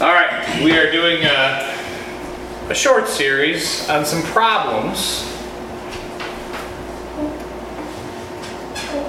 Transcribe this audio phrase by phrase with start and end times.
[0.00, 5.24] All right, we are doing a, a short series on some problems.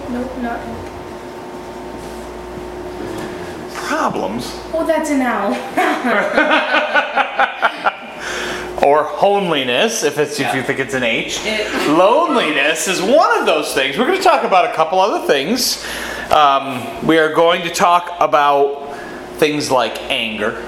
[0.09, 0.59] Nope, not.
[3.75, 4.51] Problems?
[4.73, 5.53] Oh, that's an owl.
[8.81, 11.43] Or homeliness, if it's if you think it's an H.
[11.89, 13.97] Loneliness is one of those things.
[13.97, 15.85] We're going to talk about a couple other things.
[16.31, 18.95] Um, we are going to talk about
[19.37, 20.63] things like anger,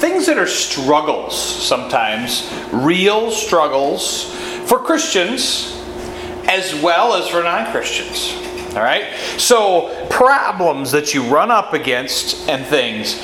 [0.00, 4.34] things that are struggles sometimes, real struggles
[4.66, 5.76] for Christians
[6.48, 8.34] as well as for non Christians.
[8.74, 9.12] All right?
[9.36, 13.20] So, problems that you run up against and things.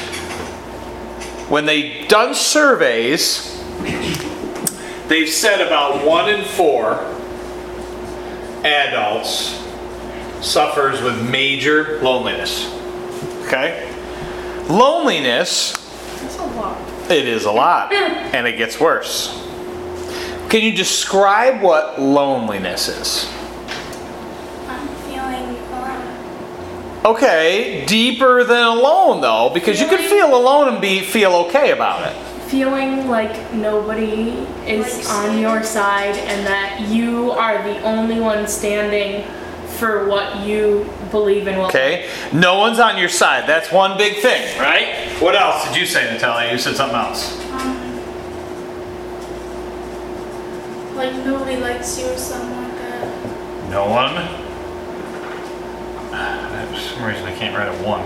[1.49, 3.57] When they've done surveys,
[5.09, 6.95] they've said about one in four
[8.65, 9.63] adults
[10.41, 12.73] suffers with major loneliness.
[13.47, 13.93] Okay?
[14.69, 15.86] Loneliness
[16.37, 17.11] That's a lot.
[17.11, 19.43] it is a lot, and it gets worse.
[20.49, 23.29] Can you describe what loneliness is?
[24.69, 27.05] I'm feeling alone.
[27.05, 32.07] Okay, deeper than alone though, because you can feel alone and be feel okay about
[32.07, 32.17] it.
[32.51, 34.31] Feeling like nobody
[34.67, 39.25] is Like on your side and that you are the only one standing
[39.79, 41.57] for what you believe in.
[41.59, 43.49] Well, Okay, no one's on your side.
[43.49, 45.09] That's one big thing, right?
[45.21, 46.53] What else did you say, Natalia?
[46.53, 47.41] You said something else.
[47.51, 47.87] Um,
[50.97, 53.71] like nobody likes you or something like that.
[53.71, 54.15] No one.
[56.75, 58.05] For some reason, I can't write a one.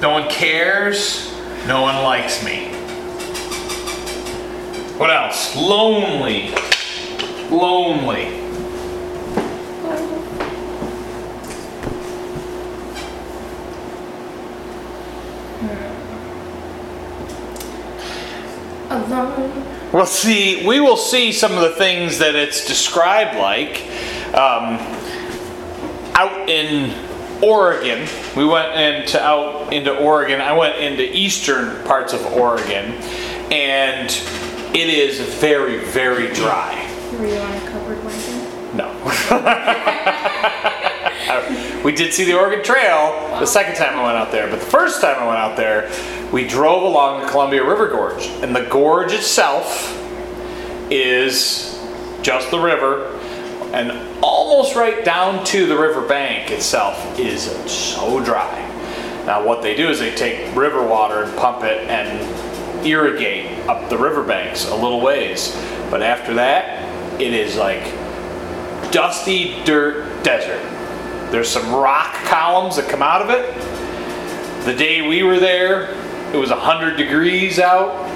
[0.00, 1.32] No one cares.
[1.66, 2.68] No one likes me.
[4.98, 5.56] What else?
[5.56, 6.54] Lonely.
[7.50, 8.40] Lonely.
[18.90, 19.83] Alone.
[19.94, 20.66] We'll see.
[20.66, 23.86] We will see some of the things that it's described like.
[24.34, 24.78] Um,
[26.16, 26.92] out in
[27.40, 30.40] Oregon, we went into out into Oregon.
[30.40, 32.94] I went into eastern parts of Oregon,
[33.52, 34.10] and
[34.74, 36.90] it is very, very dry.
[37.12, 38.76] Were you on a covered wagon?
[38.76, 40.70] No.
[41.84, 44.66] we did see the Oregon Trail the second time I went out there, but the
[44.66, 45.90] first time I went out there,
[46.32, 50.00] we drove along the Columbia River Gorge, and the gorge itself
[50.90, 51.80] is
[52.22, 53.18] just the river,
[53.72, 53.92] and
[54.22, 58.60] almost right down to the river bank itself is so dry.
[59.26, 63.88] Now, what they do is they take river water and pump it and irrigate up
[63.88, 65.56] the riverbanks a little ways,
[65.90, 66.82] but after that,
[67.20, 67.82] it is like
[68.90, 70.73] dusty dirt desert.
[71.34, 74.64] There's some rock columns that come out of it.
[74.66, 75.90] The day we were there,
[76.32, 78.08] it was 100 degrees out.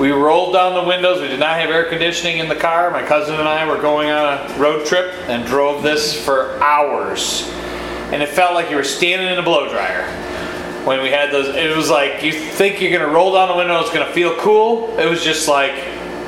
[0.00, 1.20] We rolled down the windows.
[1.20, 2.90] We did not have air conditioning in the car.
[2.90, 7.46] My cousin and I were going on a road trip and drove this for hours.
[8.10, 10.06] And it felt like you were standing in a blow dryer.
[10.86, 13.78] When we had those, it was like you think you're gonna roll down the window,
[13.80, 14.98] it's gonna feel cool.
[14.98, 15.74] It was just like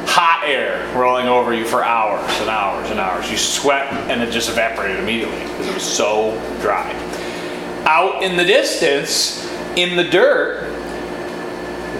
[0.08, 3.30] hot air rolling over you for hours and hours and hours.
[3.30, 6.92] You sweat and it just evaporated immediately because it was so dry.
[7.84, 9.46] Out in the distance,
[9.76, 10.72] in the dirt,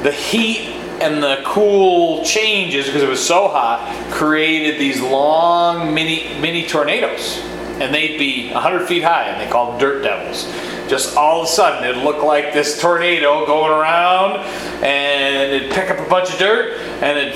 [0.03, 6.37] the heat and the cool changes because it was so hot created these long mini
[6.41, 7.39] mini tornadoes
[7.81, 10.45] and they'd be 100 feet high and they called them dirt devils
[10.89, 14.39] just all of a sudden it'd look like this tornado going around
[14.83, 17.35] and it'd pick up a bunch of dirt and it'd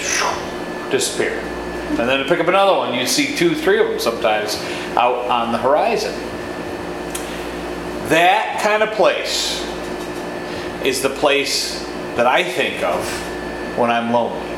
[0.93, 4.57] disappear and then it'd pick up another one you'd see two three of them sometimes
[4.97, 6.13] out on the horizon
[8.09, 9.63] that kind of place
[10.85, 11.83] is the place
[12.17, 13.03] that I think of
[13.79, 14.51] when I'm lonely.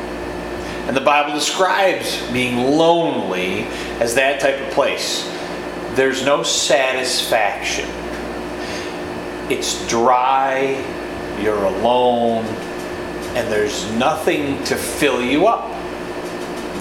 [0.87, 3.63] And the Bible describes being lonely
[4.01, 5.23] as that type of place.
[5.93, 7.89] There's no satisfaction.
[9.49, 10.83] It's dry,
[11.39, 12.45] you're alone,
[13.35, 15.74] and there's nothing to fill you up.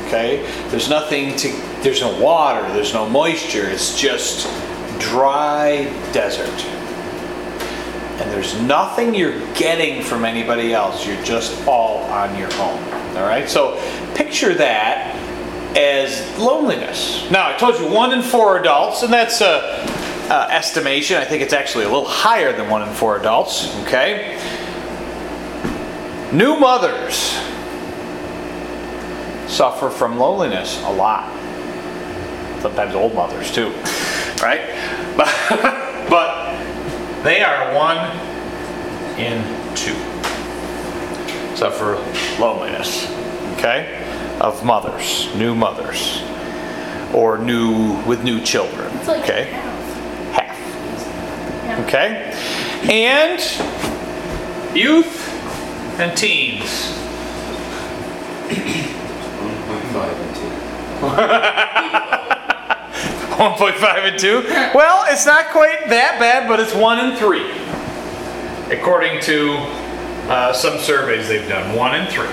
[0.06, 0.42] Okay?
[0.68, 1.48] There's nothing to,
[1.82, 4.46] there's no water, there's no moisture, it's just
[5.00, 6.64] dry desert
[8.20, 11.04] and there's nothing you're getting from anybody else.
[11.04, 12.82] You're just all on your own.
[13.16, 13.48] All right?
[13.48, 13.80] So
[14.14, 15.16] picture that
[15.76, 17.28] as loneliness.
[17.32, 19.84] Now, I told you one in four adults, and that's a,
[20.30, 21.16] a estimation.
[21.16, 23.76] I think it's actually a little higher than one in four adults.
[23.82, 24.40] Okay?
[26.32, 27.36] New mothers
[29.54, 31.30] suffer from loneliness a lot.
[32.60, 33.70] Sometimes old mothers too,
[34.42, 34.60] right?
[35.16, 35.30] But,
[36.10, 37.98] but they are one
[39.16, 39.40] in
[39.76, 39.94] two.
[41.56, 41.94] suffer
[42.40, 43.08] loneliness.
[43.52, 44.04] Okay?
[44.40, 46.20] Of mothers, new mothers,
[47.14, 48.92] or new with new children.
[49.06, 49.44] Like okay?
[50.32, 50.58] half.
[51.62, 51.86] Half.
[51.86, 52.34] Okay?
[52.90, 53.40] And
[54.76, 55.28] youth
[56.00, 56.90] and teens.
[59.94, 60.42] 1.5 and 2.
[63.34, 64.42] 1.5 and 2?
[64.74, 67.50] Well, it's not quite that bad, but it's 1 and 3.
[68.78, 69.54] According to
[70.28, 72.26] uh, some surveys they've done, 1 and 3.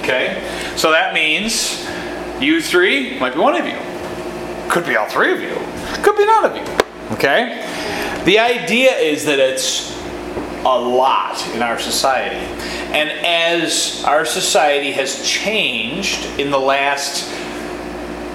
[0.00, 0.42] Okay?
[0.76, 1.86] So that means
[2.40, 3.78] you three might be one of you.
[4.70, 5.54] Could be all three of you.
[6.02, 6.62] Could be none of you.
[7.12, 7.66] Okay?
[8.24, 9.94] The idea is that it's
[10.60, 12.36] a lot in our society.
[12.92, 17.24] And as our society has changed in the last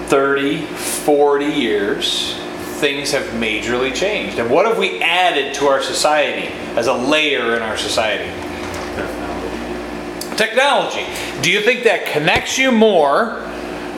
[0.08, 2.34] 30, 40 years,
[2.80, 4.38] things have majorly changed.
[4.38, 8.30] And what have we added to our society as a layer in our society?
[10.36, 11.06] Technology.
[11.42, 13.40] Do you think that connects you more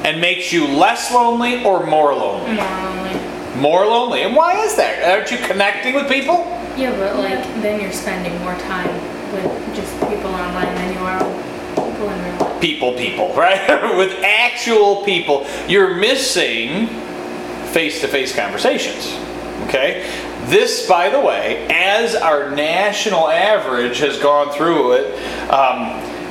[0.04, 2.54] and makes you less lonely or more lonely?
[2.54, 3.20] More lonely.
[3.56, 4.22] More lonely.
[4.22, 5.02] And why is that?
[5.02, 6.57] Aren't you connecting with people?
[6.78, 8.88] Yeah, but like then you're spending more time
[9.32, 11.44] with just people online than you are with
[11.75, 12.60] people in real life.
[12.60, 13.96] People, people, right?
[13.96, 15.44] with actual people.
[15.66, 16.86] You're missing
[17.72, 19.12] face to face conversations.
[19.64, 20.08] Okay?
[20.44, 25.88] This, by the way, as our national average has gone through it, um,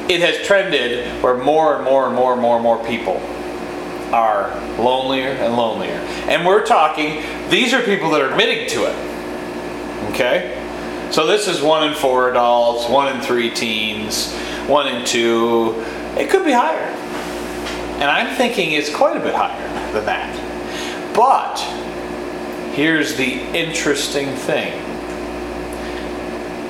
[0.09, 3.17] it has trended where more and more and more and more and more people
[4.13, 4.49] are
[4.79, 5.99] lonelier and lonelier.
[6.29, 9.16] And we're talking, these are people that are admitting to it.
[10.11, 10.63] Okay?
[11.11, 14.33] So this is one in four adults, one in three teens,
[14.67, 15.83] one in two.
[16.17, 16.93] It could be higher.
[17.99, 21.15] And I'm thinking it's quite a bit higher than that.
[21.15, 21.57] But
[22.75, 24.83] here's the interesting thing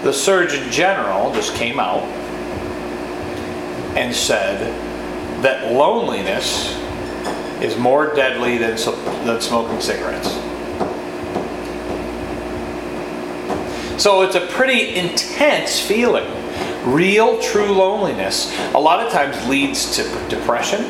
[0.03, 2.03] the Surgeon General just came out
[3.97, 4.71] and said
[5.43, 6.77] that loneliness
[7.61, 8.77] is more deadly than,
[9.25, 10.46] than smoking cigarettes.
[13.97, 16.27] So it's a pretty intense feeling.
[16.85, 20.81] Real, true loneliness a lot of times leads to depression.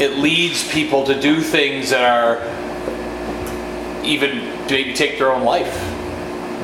[0.00, 2.42] It leads people to do things that are
[4.04, 5.76] even maybe take their own life.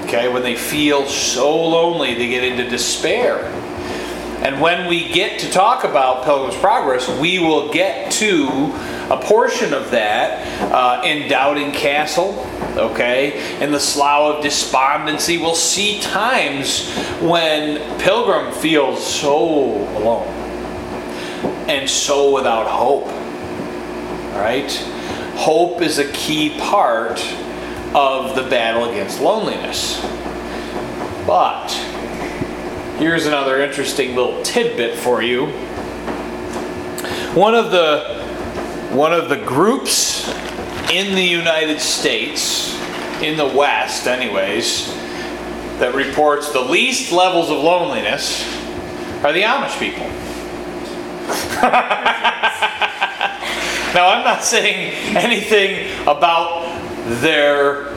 [0.05, 3.44] Okay, when they feel so lonely, they get into despair.
[4.43, 8.73] And when we get to talk about Pilgrim's Progress, we will get to
[9.11, 12.47] a portion of that uh, in Doubting Castle,
[12.77, 13.63] okay?
[13.63, 16.91] In the Slough of Despondency, we'll see times
[17.21, 19.37] when Pilgrim feels so
[19.97, 20.29] alone
[21.69, 23.07] and so without hope,
[24.37, 24.71] right?
[25.37, 27.21] Hope is a key part
[27.95, 30.01] of the battle against loneliness.
[31.27, 31.69] But
[32.99, 35.47] here's another interesting little tidbit for you.
[37.35, 38.18] One of the
[38.90, 40.26] one of the groups
[40.90, 42.75] in the United States,
[43.23, 44.88] in the West, anyways,
[45.79, 48.43] that reports the least levels of loneliness
[49.23, 50.06] are the Amish people.
[53.94, 56.64] now, I'm not saying anything about
[57.20, 57.93] their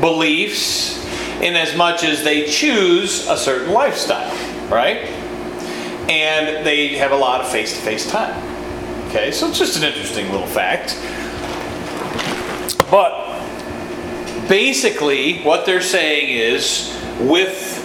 [0.00, 1.04] beliefs
[1.40, 4.32] in as much as they choose a certain lifestyle,
[4.70, 4.98] right?
[6.08, 8.53] And they have a lot of face to face time.
[9.14, 10.98] Okay, so it's just an interesting little fact.
[12.90, 13.12] But
[14.48, 17.80] basically, what they're saying is with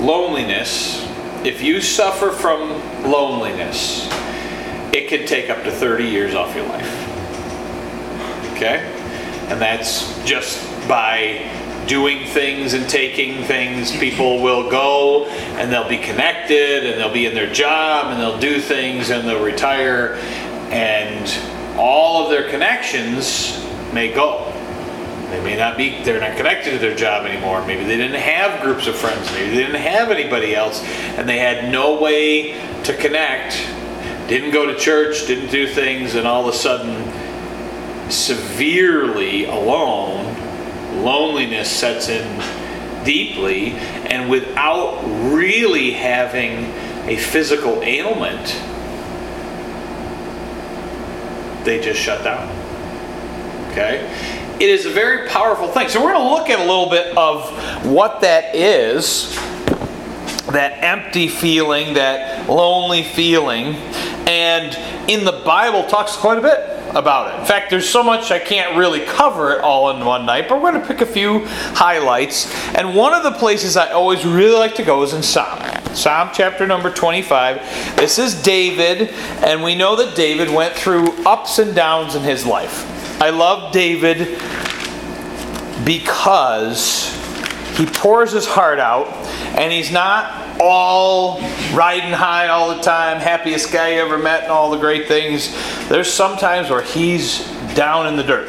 [0.00, 1.06] loneliness,
[1.44, 2.70] if you suffer from
[3.08, 4.08] loneliness,
[4.92, 6.98] it can take up to 30 years off your life.
[8.56, 8.92] Okay?
[9.50, 11.48] And that's just by
[11.90, 13.90] doing things and taking things.
[13.96, 18.38] People will go and they'll be connected and they'll be in their job and they'll
[18.38, 20.14] do things and they'll retire
[20.70, 23.58] and all of their connections
[23.92, 24.46] may go.
[25.30, 27.66] They may not be, they're not connected to their job anymore.
[27.66, 29.28] Maybe they didn't have groups of friends.
[29.32, 32.52] Maybe they didn't have anybody else and they had no way
[32.84, 33.56] to connect.
[34.28, 37.02] Didn't go to church, didn't do things, and all of a sudden,
[38.12, 40.09] severely alone,
[40.94, 42.40] loneliness sets in
[43.04, 43.72] deeply,
[44.10, 46.64] and without really having
[47.08, 48.46] a physical ailment,
[51.64, 52.48] they just shut down.
[53.70, 54.06] Okay?
[54.60, 55.88] It is a very powerful thing.
[55.88, 59.34] So, we're going to look at a little bit of what that is
[60.52, 63.76] that empty feeling, that lonely feeling,
[64.26, 64.76] and
[65.08, 67.40] in the Bible talks quite a bit about it.
[67.40, 70.60] In fact, there's so much I can't really cover it all in one night, but
[70.60, 72.52] we're going to pick a few highlights.
[72.74, 75.60] And one of the places I always really like to go is in Psalm.
[75.94, 77.96] Psalm chapter number 25.
[77.96, 79.10] This is David,
[79.44, 82.86] and we know that David went through ups and downs in his life.
[83.20, 84.38] I love David
[85.84, 87.16] because
[87.76, 89.08] he pours his heart out,
[89.56, 91.40] and he's not all
[91.72, 95.54] riding high all the time, happiest guy you ever met, and all the great things.
[95.88, 98.48] There's sometimes where he's down in the dirt.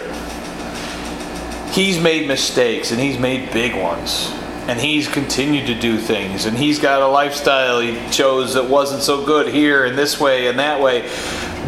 [1.72, 4.32] He's made mistakes, and he's made big ones
[4.68, 9.02] and he's continued to do things and he's got a lifestyle he chose that wasn't
[9.02, 11.02] so good here and this way and that way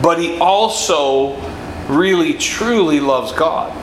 [0.01, 1.35] but he also
[1.87, 3.73] really truly loves god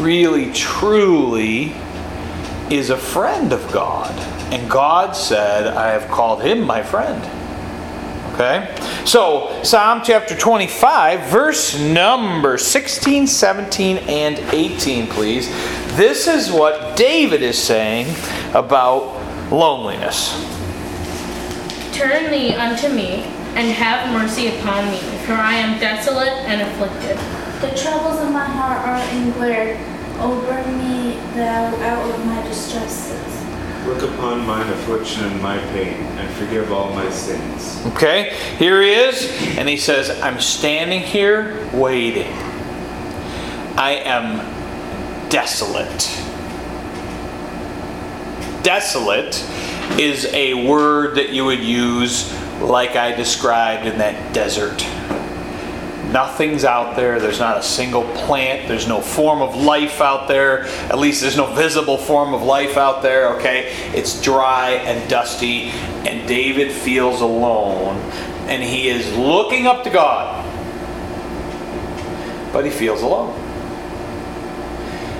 [0.00, 1.72] really truly
[2.68, 4.14] is a friend of god
[4.52, 7.24] and god said i have called him my friend
[8.34, 15.48] okay so psalm chapter 25 verse number 16 17 and 18 please
[15.96, 18.14] this is what David is saying
[18.54, 20.32] about loneliness.
[21.92, 23.24] Turn thee unto me,
[23.56, 27.18] and have mercy upon me, for I am desolate and afflicted.
[27.60, 29.78] The troubles of my heart are in englared.
[30.20, 33.39] Over me thou out of my distresses.
[33.90, 37.84] Look upon mine affliction and my pain, and forgive all my sins.
[37.86, 39.28] Okay, here he is,
[39.58, 42.32] and he says, I'm standing here waiting.
[43.76, 44.38] I am
[45.28, 46.08] desolate.
[48.62, 49.44] Desolate
[49.98, 54.86] is a word that you would use like I described in that desert.
[56.12, 57.20] Nothing's out there.
[57.20, 58.66] There's not a single plant.
[58.66, 60.64] There's no form of life out there.
[60.88, 63.72] At least there's no visible form of life out there, okay?
[63.94, 65.70] It's dry and dusty,
[66.06, 67.96] and David feels alone,
[68.48, 70.44] and he is looking up to God.
[72.52, 73.38] But he feels alone.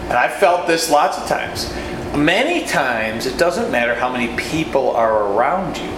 [0.09, 1.73] And I've felt this lots of times.
[2.17, 5.89] Many times, it doesn't matter how many people are around you.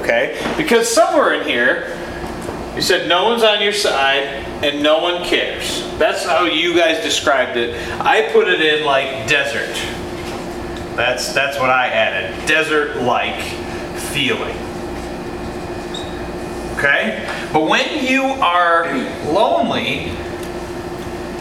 [0.00, 0.36] Okay?
[0.56, 1.96] Because somewhere in here,
[2.78, 4.22] you said no one's on your side
[4.62, 5.82] and no one cares.
[5.98, 7.74] That's how you guys described it.
[8.00, 9.74] I put it in like desert.
[10.94, 12.46] That's that's what I added.
[12.46, 13.42] Desert-like
[14.12, 14.56] feeling.
[16.76, 17.28] Okay?
[17.52, 18.94] But when you are
[19.24, 20.12] lonely,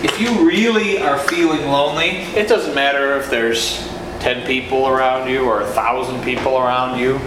[0.03, 3.88] if you really are feeling lonely, it doesn't matter if there's
[4.22, 7.20] 10 people around you or a thousand people around you.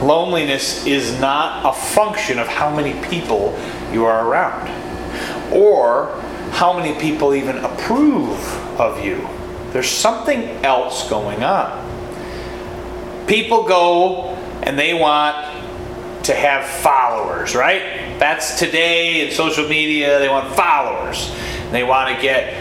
[0.00, 3.58] Loneliness is not a function of how many people
[3.92, 4.68] you are around
[5.52, 6.20] or
[6.52, 8.38] how many people even approve
[8.80, 9.26] of you.
[9.72, 11.86] There's something else going on.
[13.26, 15.36] People go and they want
[16.24, 18.18] to have followers, right?
[18.18, 21.34] That's today in social media, they want followers
[21.70, 22.54] they want to get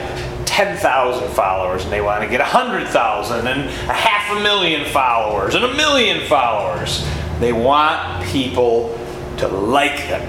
[0.46, 5.64] 10,000 followers and they want to get 100,000 and a half a million followers and
[5.64, 7.06] a million followers.
[7.40, 8.98] They want people
[9.38, 10.22] to like them.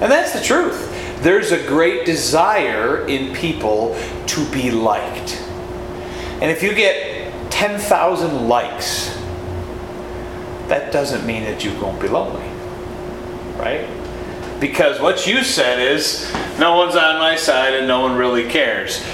[0.00, 0.88] And that's the truth.
[1.22, 3.94] There's a great desire in people
[4.28, 5.38] to be liked.
[6.40, 9.14] And if you get 10,000 likes,
[10.68, 12.48] that doesn't mean that you won't be lonely.
[13.58, 13.86] Right?
[14.60, 19.04] Because what you said is, no one's on my side and no one really cares.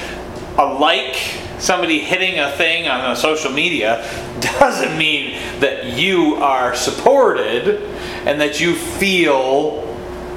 [0.58, 1.16] A like,
[1.58, 4.04] somebody hitting a thing on a social media,
[4.40, 7.82] doesn't mean that you are supported
[8.26, 9.84] and that you feel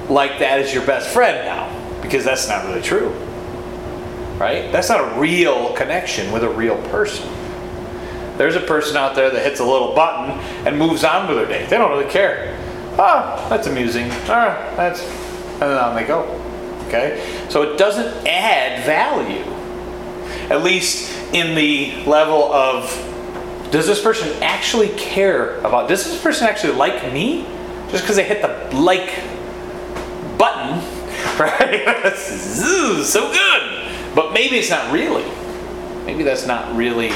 [0.10, 2.02] like that is your best friend now.
[2.02, 3.10] Because that's not really true.
[4.38, 4.72] Right?
[4.72, 7.30] That's not a real connection with a real person.
[8.38, 11.46] There's a person out there that hits a little button and moves on with their
[11.46, 11.66] day.
[11.66, 12.58] They don't really care
[13.00, 14.10] oh, that's amusing.
[14.28, 16.24] Ah, that's, and then on they go.
[16.88, 17.48] Okay?
[17.50, 19.44] So it doesn't add value.
[20.52, 22.92] At least in the level of
[23.72, 27.46] does this person actually care about does this person actually like me?
[27.90, 29.16] Just because they hit the like
[30.38, 30.80] button,
[31.40, 32.16] right?
[32.16, 34.16] so good.
[34.16, 35.26] But maybe it's not really.
[36.06, 37.12] Maybe that's not really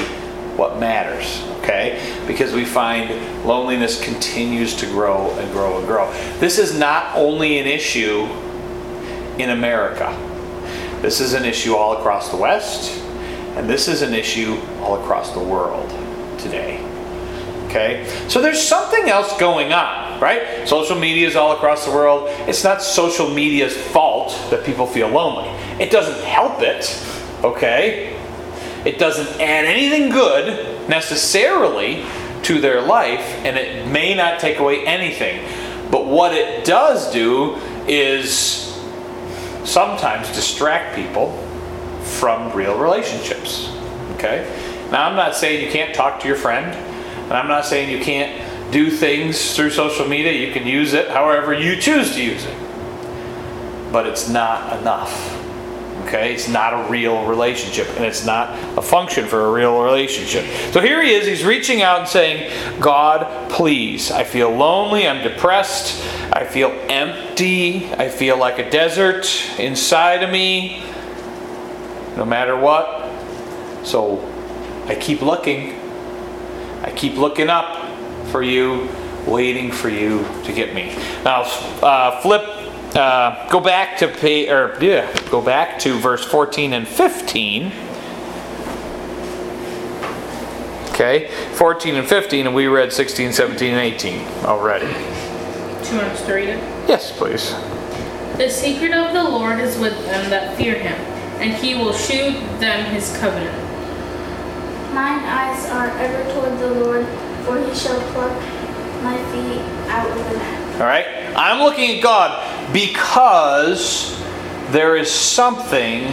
[0.56, 2.22] what matters, okay?
[2.28, 3.10] Because we find
[3.44, 6.12] loneliness continues to grow and grow and grow.
[6.38, 8.22] This is not only an issue
[9.38, 10.16] in America,
[11.02, 12.96] this is an issue all across the West,
[13.56, 15.90] and this is an issue all across the world
[16.44, 16.78] today.
[17.66, 18.06] Okay?
[18.28, 20.68] So there's something else going on, right?
[20.68, 22.28] Social media is all across the world.
[22.48, 25.48] It's not social media's fault that people feel lonely.
[25.82, 26.86] It doesn't help it,
[27.42, 28.16] okay?
[28.84, 32.04] It doesn't add anything good necessarily
[32.42, 35.42] to their life, and it may not take away anything.
[35.90, 37.56] But what it does do
[37.88, 38.78] is
[39.64, 41.32] sometimes distract people
[42.04, 43.70] from real relationships.
[44.14, 44.73] Okay?
[44.90, 46.74] Now, I'm not saying you can't talk to your friend.
[47.24, 50.32] And I'm not saying you can't do things through social media.
[50.32, 52.54] You can use it however you choose to use it.
[53.90, 55.32] But it's not enough.
[56.02, 56.34] Okay?
[56.34, 60.44] It's not a real relationship, and it's not a function for a real relationship.
[60.72, 65.22] So here he is, he's reaching out and saying, God, please, I feel lonely, I'm
[65.22, 69.26] depressed, I feel empty, I feel like a desert
[69.58, 70.82] inside of me,
[72.16, 73.10] no matter what.
[73.86, 74.30] So
[74.86, 75.80] I keep looking.
[76.82, 77.84] I keep looking up
[78.28, 78.88] for you,
[79.26, 80.94] waiting for you to get me.
[81.24, 81.42] Now,
[81.82, 82.42] uh, flip
[82.94, 87.72] uh, go back to pay, or yeah, go back to verse 14 and 15.
[90.90, 94.86] Okay, 14 and 15, and we read 16, 17, and 18 already.
[94.86, 96.58] Do you want us to read it?
[96.88, 97.50] Yes, please.
[98.38, 100.94] The secret of the Lord is with them that fear him,
[101.40, 103.63] and he will shew them his covenant.
[104.94, 107.04] Mine eyes are ever toward the Lord,
[107.44, 108.30] for he shall pluck
[109.02, 109.60] my feet
[109.90, 110.80] out of the net.
[110.80, 114.16] All right, I'm looking at God because
[114.70, 116.04] there is something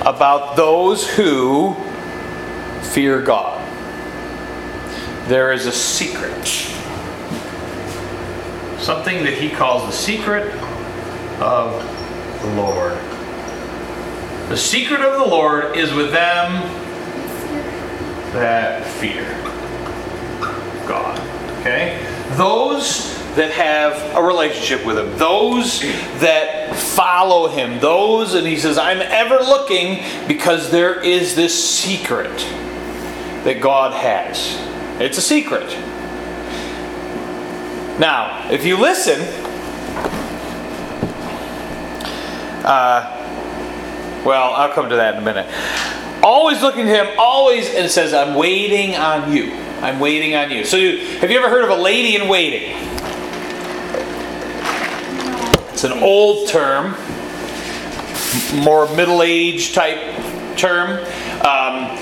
[0.00, 1.76] about those who
[2.92, 3.60] fear God.
[5.28, 6.44] There is a secret.
[8.80, 10.52] Something that he calls the secret
[11.40, 11.70] of
[12.42, 12.98] the Lord.
[14.48, 16.83] The secret of the Lord is with them
[18.34, 19.24] that fear
[20.86, 21.18] God.
[21.60, 21.98] Okay?
[22.36, 25.80] Those that have a relationship with him, those
[26.20, 32.36] that follow him, those, and he says, I'm ever looking because there is this secret
[33.44, 34.56] that God has.
[35.00, 35.68] It's a secret.
[37.98, 39.20] Now, if you listen,
[42.64, 45.46] uh, well, I'll come to that in a minute.
[46.24, 49.52] Always looking to him, always, and it says, I'm waiting on you.
[49.82, 50.64] I'm waiting on you.
[50.64, 52.70] So, you, have you ever heard of a lady in waiting?
[55.68, 56.92] It's an old term,
[58.64, 59.98] more middle age type
[60.56, 61.04] term.
[61.44, 61.98] Um,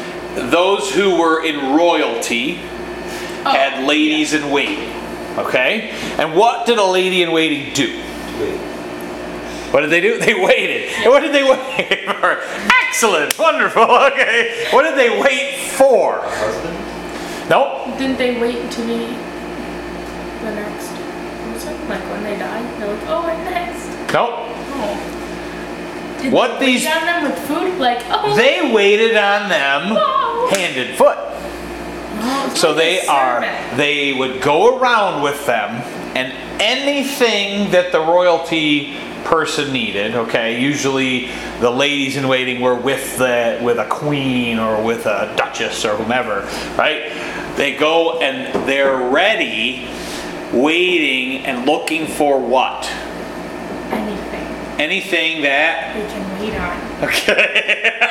[0.53, 2.55] those who were in royalty
[3.43, 4.89] had ladies in waiting.
[5.37, 5.91] Okay?
[6.19, 8.01] And what did a lady in waiting do?
[9.73, 10.19] What did they do?
[10.19, 10.89] They waited.
[11.03, 12.41] And what did they wait for?
[12.87, 13.37] Excellent.
[13.39, 13.83] Wonderful.
[13.83, 14.69] Okay.
[14.71, 16.21] What did they wait for?
[16.23, 16.79] Husband?
[17.51, 17.99] Nope.
[17.99, 19.07] Didn't they wait until the,
[20.45, 20.91] the next?
[21.53, 21.89] Was it?
[21.89, 22.81] Like when they died?
[22.81, 23.89] They're like, oh, and next.
[24.13, 24.31] Nope.
[24.75, 26.19] Oh.
[26.23, 27.79] Did What these- on them with food?
[27.79, 28.37] Like, oh.
[28.37, 30.49] They waited on them Oh.
[30.53, 31.19] hand and foot.
[32.25, 33.41] Oh, So they are,
[33.77, 35.83] they would go around with them,
[36.15, 38.95] and anything that the royalty
[39.25, 44.83] person needed, okay, usually the ladies in waiting were with the with a queen or
[44.83, 46.41] with a duchess or whomever,
[46.77, 47.11] right?
[47.57, 49.89] They go and they're ready,
[50.53, 52.85] waiting and looking for what?
[53.91, 54.47] Anything
[54.81, 57.05] Anything that they can wait on.
[57.05, 57.99] okay.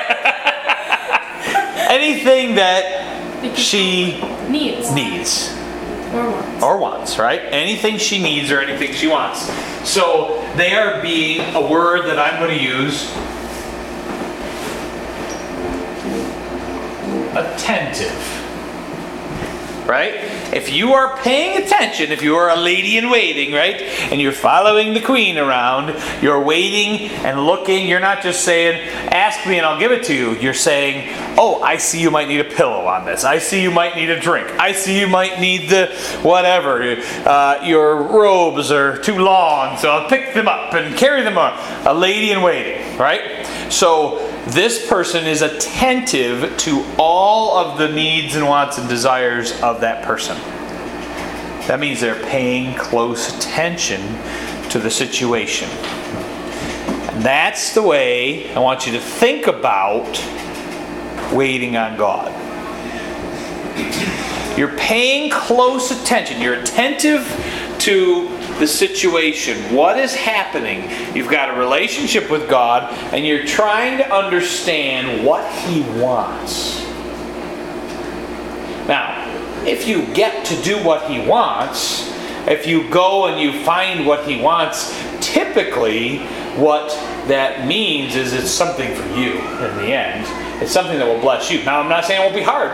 [1.89, 4.91] anything that she needs.
[4.93, 5.53] needs.
[6.13, 6.63] Or wants.
[6.63, 7.41] or wants, right?
[7.41, 9.49] Anything she needs or anything she wants.
[9.89, 13.09] So they are being a word that I'm going to use
[17.35, 18.40] attentive.
[19.91, 20.13] Right?
[20.53, 23.75] If you are paying attention, if you are a lady in waiting, right?
[24.09, 29.45] And you're following the queen around, you're waiting and looking, you're not just saying, ask
[29.45, 30.35] me and I'll give it to you.
[30.35, 33.25] You're saying, oh, I see you might need a pillow on this.
[33.25, 34.47] I see you might need a drink.
[34.57, 35.87] I see you might need the
[36.21, 36.81] whatever.
[36.81, 41.51] Uh, your robes are too long, so I'll pick them up and carry them on.
[41.85, 43.45] A lady in waiting, right?
[43.69, 49.81] So this person is attentive to all of the needs and wants and desires of
[49.81, 50.35] that person.
[51.67, 54.01] That means they're paying close attention
[54.69, 55.69] to the situation.
[55.69, 60.19] And that's the way I want you to think about
[61.31, 62.31] waiting on God.
[64.57, 66.41] You're paying close attention.
[66.41, 67.23] You're attentive
[67.79, 68.27] to
[68.61, 69.57] the situation.
[69.75, 70.87] What is happening?
[71.15, 76.79] You've got a relationship with God and you're trying to understand what He wants.
[78.87, 79.27] Now,
[79.65, 82.07] if you get to do what He wants,
[82.47, 86.19] if you go and you find what He wants, typically
[86.55, 86.89] what
[87.27, 90.61] that means is it's something for you in the end.
[90.61, 91.63] It's something that will bless you.
[91.63, 92.69] Now, I'm not saying it won't be hard,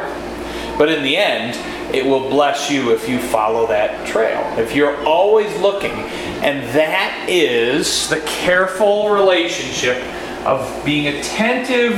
[0.78, 1.56] but in the end,
[1.94, 4.42] it will bless you if you follow that trail.
[4.60, 5.92] If you're always looking.
[5.92, 9.98] And that is the careful relationship
[10.46, 11.96] of being attentive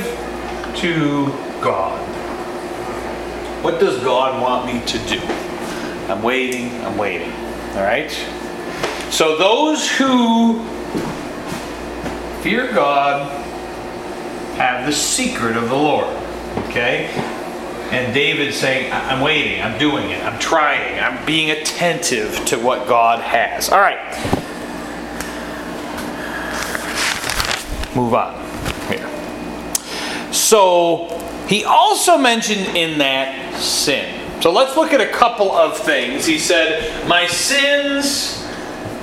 [0.78, 1.25] to
[1.62, 1.99] God.
[3.63, 5.19] What does God want me to do?
[6.12, 7.32] I'm waiting, I'm waiting.
[7.75, 8.12] All right?
[9.12, 10.63] So those who
[12.41, 13.30] fear God
[14.56, 16.08] have the secret of the Lord.
[16.69, 17.10] Okay?
[17.91, 22.60] And David's saying, "I- I'm waiting, I'm doing it, I'm trying, I'm being attentive to
[22.60, 23.69] what God has.
[23.69, 23.97] All right.
[27.95, 28.36] Move on
[28.88, 29.10] here.
[30.32, 31.08] So
[31.47, 34.15] he also mentioned in that sin.
[34.41, 36.25] So let's look at a couple of things.
[36.25, 38.47] He said, My sins,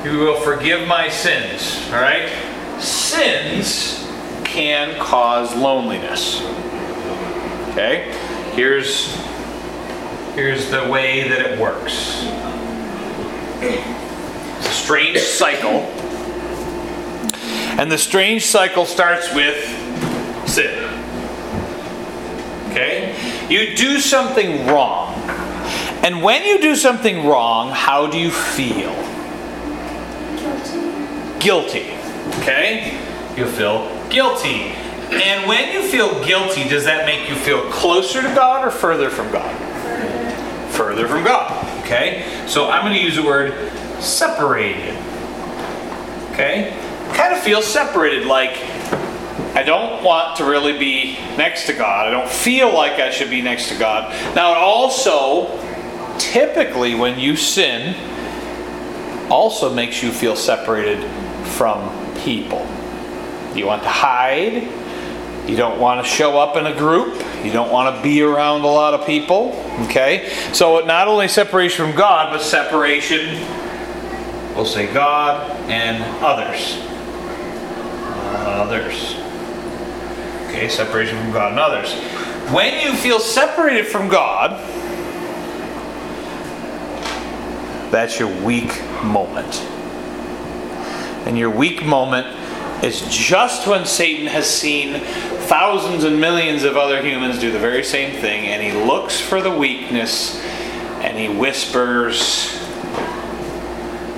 [0.04, 1.76] you will forgive my sins.
[1.92, 2.30] All right?
[2.80, 4.06] Sins
[4.44, 6.40] can cause loneliness.
[7.70, 8.16] Okay?
[8.56, 9.14] Here's
[10.34, 12.24] here's the way that it works.
[13.60, 15.80] It's a strange cycle.
[17.78, 19.62] And the strange cycle starts with
[20.48, 20.88] sin.
[22.70, 23.14] Okay?
[23.50, 25.12] You do something wrong.
[26.02, 28.94] And when you do something wrong, how do you feel?
[30.38, 31.40] Guilty.
[31.40, 31.90] Guilty.
[32.40, 32.98] Okay?
[33.36, 34.74] You feel guilty.
[35.10, 39.08] And when you feel guilty, does that make you feel closer to God or further
[39.08, 39.54] from God?
[40.72, 41.64] Further from God.
[41.84, 42.44] Okay?
[42.46, 44.96] So I'm going to use the word separated.
[46.32, 46.76] Okay?
[47.14, 48.58] Kind of feel separated, like
[49.54, 52.08] I don't want to really be next to God.
[52.08, 54.12] I don't feel like I should be next to God.
[54.34, 55.58] Now, it also,
[56.18, 57.94] typically, when you sin,
[59.30, 61.02] also makes you feel separated
[61.52, 62.66] from people.
[63.54, 64.68] You want to hide.
[65.46, 67.22] You don't want to show up in a group.
[67.44, 69.52] You don't want to be around a lot of people.
[69.84, 70.28] Okay?
[70.52, 73.40] So, not only separation from God, but separation,
[74.56, 76.78] we'll say God and others.
[78.44, 79.14] Others.
[80.48, 81.92] Okay, separation from God and others.
[82.52, 84.50] When you feel separated from God,
[87.92, 89.62] that's your weak moment.
[91.26, 92.26] And your weak moment
[92.82, 95.00] is just when Satan has seen
[95.46, 99.40] thousands and millions of other humans do the very same thing, and he looks for
[99.40, 100.40] the weakness
[101.02, 102.60] and he whispers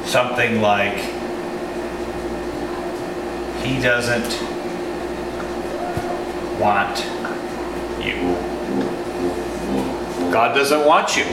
[0.08, 0.96] something like,
[3.62, 4.40] He doesn't
[6.58, 6.98] want
[8.02, 8.16] you.
[10.32, 11.24] God doesn't want you.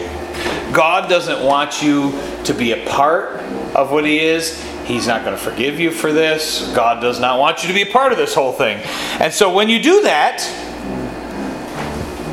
[0.73, 2.11] God doesn't want you
[2.43, 3.39] to be a part
[3.75, 4.61] of what He is.
[4.85, 6.71] He's not going to forgive you for this.
[6.75, 8.77] God does not want you to be a part of this whole thing.
[9.19, 10.41] And so when you do that,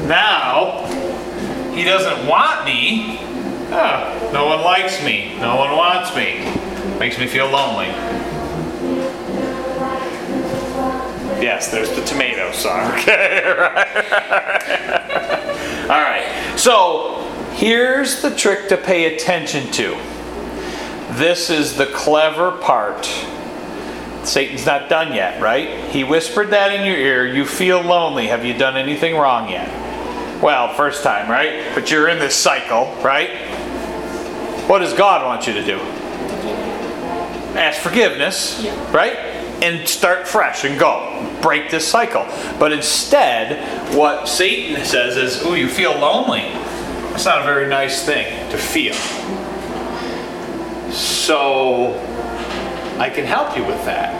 [0.06, 0.84] now
[1.72, 3.18] He doesn't want me.
[3.70, 5.34] Ah, no one likes me.
[5.38, 6.44] No one wants me.
[6.98, 7.86] Makes me feel lonely.
[11.42, 12.92] Yes, there's the tomato song.
[12.98, 14.12] Okay, right.
[15.90, 16.52] All right.
[16.56, 19.96] So here's the trick to pay attention to.
[21.18, 23.04] This is the clever part.
[24.24, 25.90] Satan's not done yet, right?
[25.90, 27.26] He whispered that in your ear.
[27.26, 28.28] You feel lonely.
[28.28, 29.68] Have you done anything wrong yet?
[30.42, 31.74] Well, first time, right?
[31.74, 33.30] But you're in this cycle, right?
[34.68, 35.78] What does God want you to do?
[37.58, 39.16] Ask forgiveness, right?
[39.62, 41.38] And start fresh and go.
[41.42, 42.24] Break this cycle.
[42.58, 46.48] But instead, what Satan says is, Ooh, you feel lonely.
[47.10, 48.94] That's not a very nice thing to feel.
[50.92, 51.94] So,
[52.98, 54.14] I can help you with that.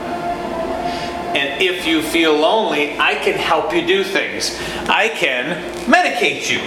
[1.36, 4.58] And if you feel lonely, I can help you do things.
[4.88, 6.58] I can medicate you.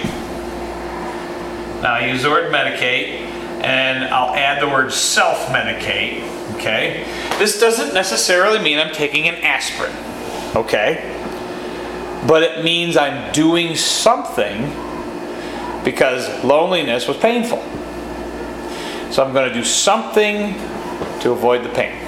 [1.82, 3.20] Now, I use the word medicate,
[3.62, 6.22] and I'll add the word self medicate.
[6.56, 7.04] Okay?
[7.38, 9.94] This doesn't necessarily mean I'm taking an aspirin.
[10.56, 11.12] Okay?
[12.26, 14.62] But it means I'm doing something
[15.84, 17.62] because loneliness was painful.
[19.10, 20.54] So I'm going to do something
[21.20, 22.06] to avoid the pain.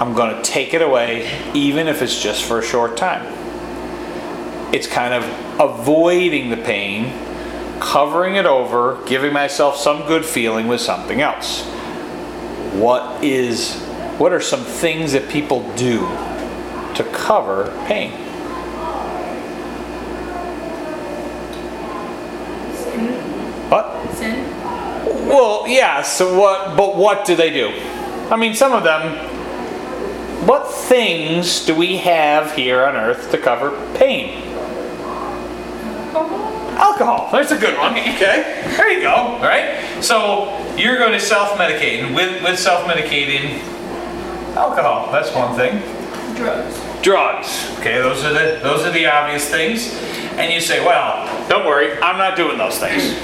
[0.00, 3.26] I'm going to take it away, even if it's just for a short time.
[4.72, 7.12] It's kind of avoiding the pain,
[7.80, 11.64] covering it over, giving myself some good feeling with something else.
[12.72, 13.78] What is
[14.16, 16.00] what are some things that people do
[16.94, 18.12] to cover pain?
[22.74, 23.14] Sin.
[23.70, 24.14] What?
[24.14, 24.44] Sin.
[25.30, 27.68] Well, yeah, so what but what do they do?
[28.30, 29.30] I mean, some of them
[30.46, 34.42] what things do we have here on earth to cover pain?
[36.78, 37.28] Alcohol.
[37.30, 37.92] There's a good one.
[37.92, 38.62] Okay.
[38.76, 39.14] There you go.
[39.14, 40.02] All right.
[40.02, 43.60] So you're going to self-medicate, and with with self-medicating,
[44.56, 45.12] alcohol.
[45.12, 45.82] That's one thing.
[46.36, 47.02] Drugs.
[47.02, 47.78] Drugs.
[47.80, 47.98] Okay.
[47.98, 49.92] Those are the those are the obvious things.
[50.38, 53.14] And you say, well, don't worry, I'm not doing those things.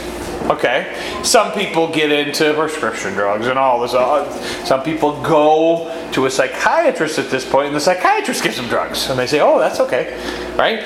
[0.51, 3.95] Okay, some people get into prescription drugs and all this.
[3.95, 4.31] uh,
[4.65, 9.11] Some people go to a psychiatrist at this point, and the psychiatrist gives them drugs,
[9.11, 10.15] and they say, "Oh, that's okay,"
[10.57, 10.85] right?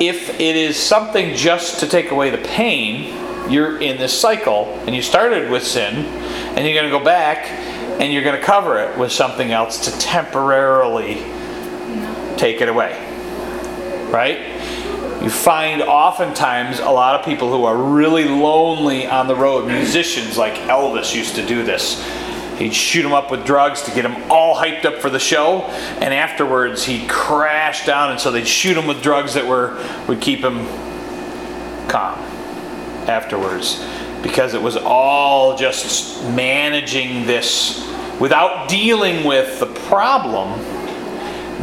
[0.00, 3.14] If it is something just to take away the pain,
[3.48, 7.46] you're in this cycle, and you started with sin, and you're going to go back,
[8.00, 11.22] and you're going to cover it with something else to temporarily
[12.36, 12.98] take it away,
[14.10, 14.55] right?
[15.26, 20.38] You find oftentimes a lot of people who are really lonely on the road, musicians
[20.38, 22.00] like Elvis used to do this.
[22.58, 25.62] He'd shoot them up with drugs to get them all hyped up for the show,
[26.00, 30.20] and afterwards he'd crash down, and so they'd shoot him with drugs that were would
[30.20, 30.64] keep him
[31.88, 32.20] calm
[33.08, 33.84] afterwards,
[34.22, 37.84] because it was all just managing this
[38.20, 40.50] without dealing with the problem,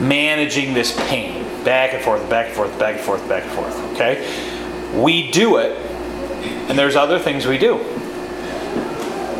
[0.05, 3.75] managing this pain back and forth, back and forth, back and forth, back and forth.
[3.93, 5.77] Okay, we do it,
[6.69, 7.79] and there's other things we do.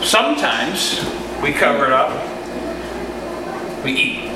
[0.01, 0.99] Sometimes
[1.41, 2.11] we cover it up.
[3.83, 4.29] We eat.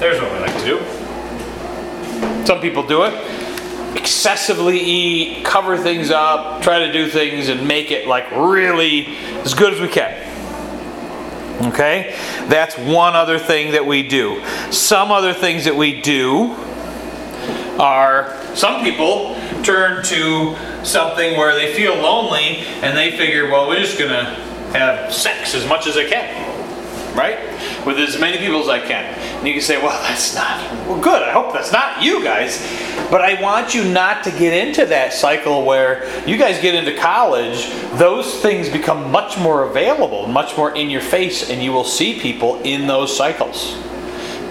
[0.00, 2.46] There's what we like to do.
[2.46, 3.96] Some people do it.
[3.96, 9.06] Excessively eat, cover things up, try to do things and make it like really
[9.44, 10.12] as good as we can.
[11.68, 12.14] Okay?
[12.48, 14.42] That's one other thing that we do.
[14.70, 16.54] Some other things that we do
[17.78, 23.80] are some people turn to something where they feel lonely and they figure, well, we're
[23.80, 24.24] just going to
[24.76, 26.52] have sex as much as I can.
[27.16, 27.38] Right?
[27.86, 29.04] With as many people as I can.
[29.38, 30.58] And you can say, well, that's not,
[30.88, 31.22] well, good.
[31.22, 32.58] I hope that's not you guys.
[33.08, 36.98] But I want you not to get into that cycle where you guys get into
[36.98, 41.84] college, those things become much more available, much more in your face, and you will
[41.84, 43.76] see people in those cycles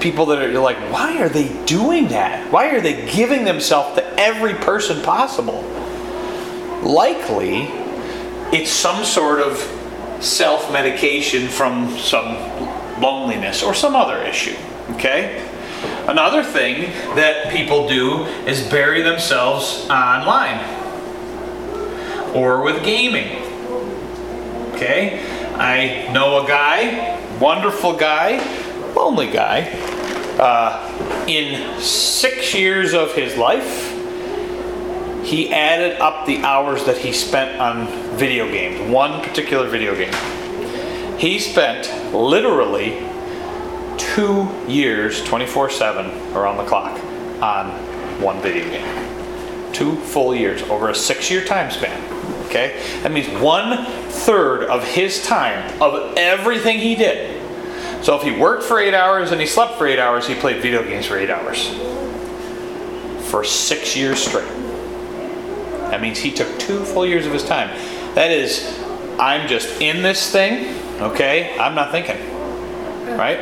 [0.04, 2.52] people that are you're like, why are they doing that?
[2.52, 5.62] Why are they giving themselves to every person possible?
[6.84, 7.70] Likely,
[8.52, 9.58] it's some sort of
[10.20, 12.36] self medication from some
[13.02, 14.56] loneliness or some other issue.
[14.92, 15.50] Okay?
[16.08, 20.60] Another thing that people do is bury themselves online
[22.36, 23.42] or with gaming.
[24.74, 25.26] Okay?
[25.56, 28.40] I know a guy, wonderful guy,
[28.96, 29.70] lonely guy.
[30.40, 33.92] Uh, in six years of his life,
[35.24, 40.14] he added up the hours that he spent on video games, one particular video game.
[41.18, 43.08] He spent literally
[43.98, 47.00] two years, 24 7, around the clock,
[47.42, 47.70] on
[48.22, 49.72] one video game.
[49.72, 52.02] Two full years over a six year time span.
[52.46, 52.80] Okay?
[53.02, 57.43] That means one third of his time, of everything he did,
[58.04, 60.62] so if he worked for eight hours and he slept for eight hours, he played
[60.62, 61.70] video games for eight hours.
[63.30, 64.44] For six years straight.
[65.90, 67.70] That means he took two full years of his time.
[68.14, 68.78] That is,
[69.18, 71.58] I'm just in this thing, okay?
[71.58, 72.18] I'm not thinking.
[73.18, 73.40] Right?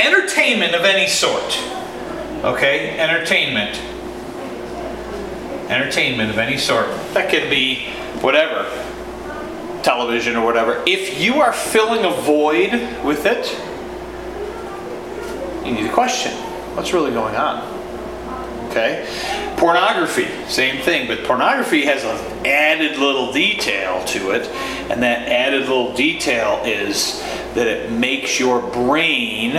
[0.00, 1.58] Entertainment of any sort.
[2.42, 2.98] Okay?
[2.98, 3.78] Entertainment.
[5.70, 6.86] Entertainment of any sort.
[7.12, 7.90] That could be
[8.22, 8.64] whatever
[9.82, 12.72] television or whatever, if you are filling a void
[13.04, 13.50] with it,
[15.66, 16.32] you need to question
[16.74, 17.80] what's really going on.
[18.70, 19.06] Okay?
[19.56, 24.46] Pornography, same thing, but pornography has an added little detail to it,
[24.90, 27.20] and that added little detail is
[27.54, 29.52] that it makes your brain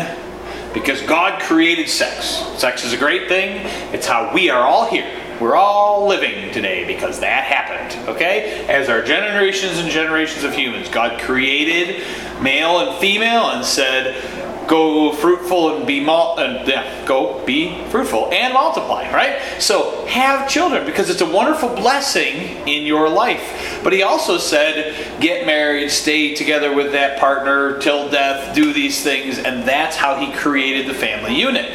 [0.73, 2.41] because God created sex.
[2.59, 3.65] Sex is a great thing.
[3.93, 5.20] It's how we are all here.
[5.41, 8.63] We're all living today because that happened, okay?
[8.69, 12.05] As our generations and generations of humans, God created
[12.43, 18.29] male and female and said, go fruitful and be mul- and yeah, go be fruitful
[18.31, 19.41] and multiply, right?
[19.59, 23.81] So have children because it's a wonderful blessing in your life.
[23.83, 29.03] But he also said, get married, stay together with that partner till death, do these
[29.03, 31.71] things, and that's how he created the family unit.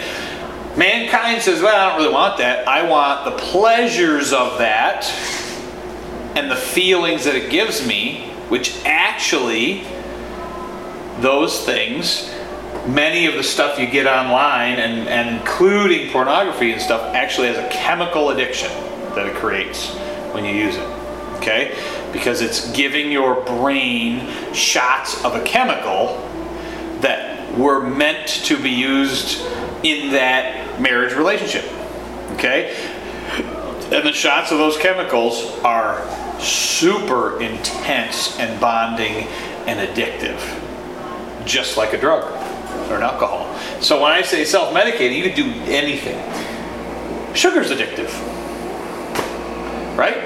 [0.76, 2.68] Mankind says, well, I don't really want that.
[2.68, 5.04] I want the pleasures of that
[6.36, 9.84] and the feelings that it gives me, which actually,
[11.20, 12.30] those things,
[12.86, 17.56] many of the stuff you get online, and, and including pornography and stuff, actually has
[17.56, 18.70] a chemical addiction
[19.14, 19.94] that it creates
[20.34, 20.88] when you use it.
[21.36, 21.74] Okay?
[22.12, 26.18] Because it's giving your brain shots of a chemical
[27.00, 29.40] that were meant to be used
[29.84, 31.64] in that marriage relationship.
[32.32, 32.74] Okay?
[33.92, 36.04] And the shots of those chemicals are
[36.40, 39.26] super intense and bonding
[39.66, 40.38] and addictive,
[41.46, 42.24] just like a drug
[42.90, 43.56] or an alcohol.
[43.80, 46.16] So when I say self medicating, you can do anything.
[47.34, 48.12] Sugar's addictive.
[49.96, 50.16] right?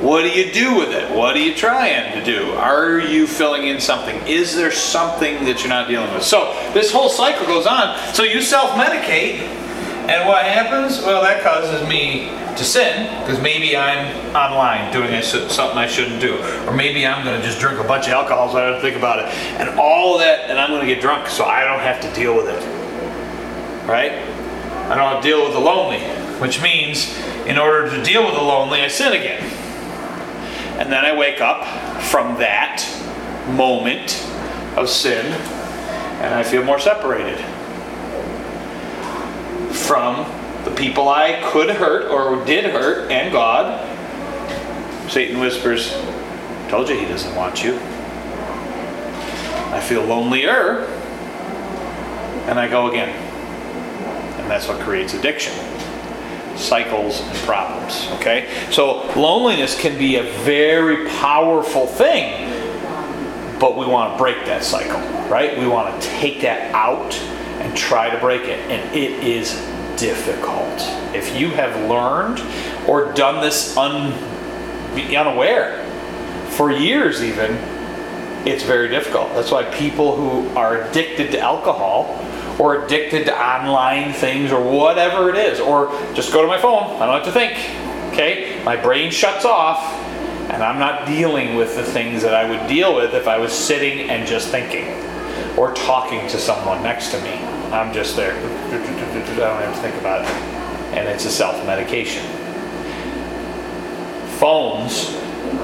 [0.00, 1.10] What do you do with it?
[1.10, 2.52] What are you trying to do?
[2.52, 4.14] Are you filling in something?
[4.26, 6.22] Is there something that you're not dealing with?
[6.22, 7.96] So this whole cycle goes on.
[8.12, 9.40] So you self medicate,
[10.06, 11.00] and what happens?
[11.00, 16.36] Well, that causes me to sin because maybe I'm online doing something I shouldn't do,
[16.66, 18.96] or maybe I'm going to just drink a bunch of alcohol so I don't think
[18.96, 19.26] about it,
[19.58, 22.36] and all that, and I'm going to get drunk so I don't have to deal
[22.36, 23.88] with it.
[23.88, 24.12] Right?
[24.12, 26.00] I don't have to deal with the lonely,
[26.38, 29.55] which means in order to deal with the lonely, I sin again.
[30.78, 31.64] And then I wake up
[32.04, 32.84] from that
[33.48, 34.22] moment
[34.76, 35.24] of sin
[36.22, 37.38] and I feel more separated
[39.74, 40.26] from
[40.64, 43.82] the people I could hurt or did hurt and God.
[45.10, 45.92] Satan whispers,
[46.68, 47.76] Told you he doesn't want you.
[49.72, 50.84] I feel lonelier
[52.48, 53.08] and I go again.
[54.40, 55.54] And that's what creates addiction
[56.56, 58.08] cycles and problems.
[58.20, 58.48] Okay?
[58.70, 62.50] So loneliness can be a very powerful thing,
[63.58, 65.58] but we want to break that cycle, right?
[65.58, 67.14] We want to take that out
[67.60, 68.58] and try to break it.
[68.70, 69.54] And it is
[69.98, 70.80] difficult.
[71.14, 72.40] If you have learned
[72.88, 74.12] or done this un,
[74.94, 75.84] unaware
[76.50, 77.52] for years, even,
[78.46, 79.34] it's very difficult.
[79.34, 82.22] That's why people who are addicted to alcohol
[82.58, 87.00] or addicted to online things or whatever it is, or just go to my phone,
[87.00, 87.52] I don't have to think.
[88.12, 88.62] Okay?
[88.64, 89.82] My brain shuts off
[90.50, 93.52] and I'm not dealing with the things that I would deal with if I was
[93.52, 94.86] sitting and just thinking
[95.58, 97.34] or talking to someone next to me.
[97.72, 98.32] I'm just there.
[98.32, 100.30] I don't have to think about it.
[100.96, 102.24] And it's a self medication.
[104.38, 105.14] Phones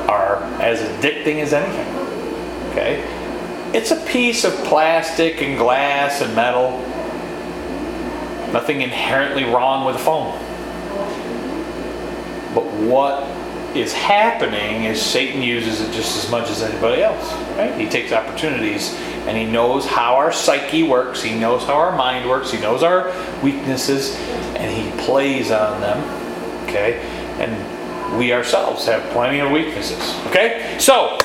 [0.08, 1.88] are as addicting as anything.
[2.70, 3.21] Okay?
[3.74, 6.78] It's a piece of plastic and glass and metal.
[8.52, 10.38] Nothing inherently wrong with a phone.
[12.54, 13.22] But what
[13.74, 17.32] is happening is Satan uses it just as much as anybody else.
[17.56, 17.74] Right?
[17.80, 18.94] He takes opportunities
[19.26, 22.82] and he knows how our psyche works, he knows how our mind works, he knows
[22.82, 23.06] our
[23.42, 24.16] weaknesses,
[24.56, 26.68] and he plays on them.
[26.68, 27.00] Okay?
[27.38, 29.98] And we ourselves have plenty of weaknesses.
[30.26, 30.76] Okay?
[30.78, 31.18] So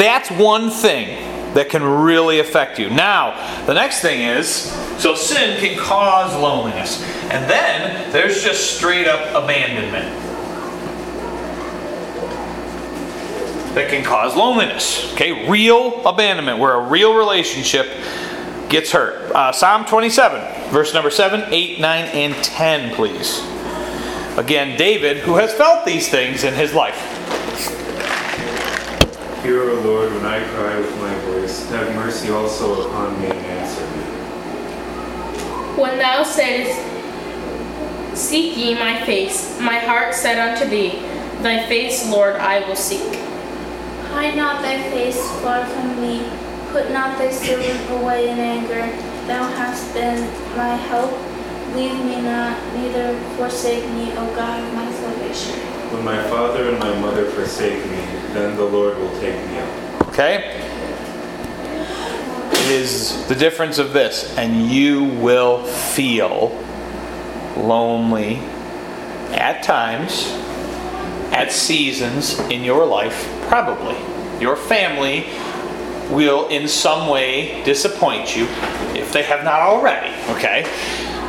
[0.00, 1.08] That's one thing
[1.52, 2.88] that can really affect you.
[2.88, 7.02] Now, the next thing is so sin can cause loneliness.
[7.24, 10.08] And then there's just straight up abandonment
[13.74, 15.12] that can cause loneliness.
[15.12, 17.86] Okay, real abandonment, where a real relationship
[18.70, 19.30] gets hurt.
[19.32, 23.46] Uh, Psalm 27, verse number 7, 8, 9, and 10, please.
[24.38, 27.18] Again, David, who has felt these things in his life.
[29.42, 31.66] Hear, O Lord, when I cry with my voice.
[31.70, 34.02] Have mercy also upon me and answer me.
[35.80, 36.78] When thou saidst,
[38.14, 40.98] Seek ye my face, my heart said unto thee,
[41.40, 43.16] Thy face, Lord, I will seek.
[44.12, 46.28] Hide not thy face far from me.
[46.70, 48.82] Put not thy servant away in anger.
[49.26, 50.20] Thou hast been
[50.54, 51.12] my help.
[51.74, 55.54] Leave me not, neither forsake me, O God of my salvation.
[55.94, 60.08] When my father and my mother forsake me, then the Lord will take me up.
[60.08, 60.56] Okay?
[62.52, 66.48] It is the difference of this, and you will feel
[67.56, 68.36] lonely
[69.32, 70.26] at times,
[71.32, 73.96] at seasons in your life, probably.
[74.40, 75.26] Your family
[76.10, 78.44] will in some way disappoint you
[78.94, 80.64] if they have not already, okay?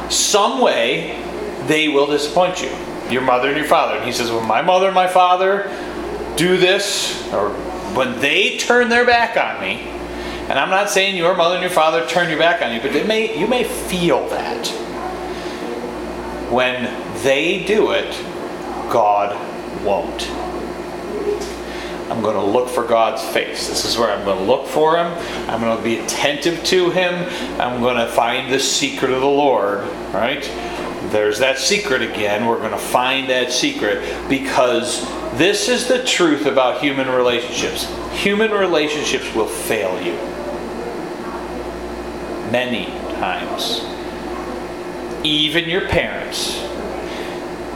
[0.10, 1.24] Some way
[1.68, 2.70] they will disappoint you.
[3.10, 3.96] Your mother and your father.
[3.96, 5.70] And he says, Well, my mother and my father
[6.36, 7.50] do this, or
[7.96, 9.82] when they turn their back on me,
[10.50, 13.08] and I'm not saying your mother and your father turn your back on you, but
[13.08, 14.68] may you may feel that.
[16.52, 16.84] When
[17.24, 18.12] they do it,
[18.92, 19.34] God
[19.86, 20.30] won't.
[22.12, 23.70] I'm going to look for God's face.
[23.70, 25.08] This is where I'm going to look for Him.
[25.50, 27.14] I'm going to be attentive to Him.
[27.58, 29.80] I'm going to find the secret of the Lord.
[30.14, 30.44] Right?
[31.12, 32.46] There's that secret again.
[32.46, 37.88] We're going to find that secret because this is the truth about human relationships.
[38.12, 40.14] Human relationships will fail you
[42.52, 43.82] many times.
[45.24, 46.62] Even your parents,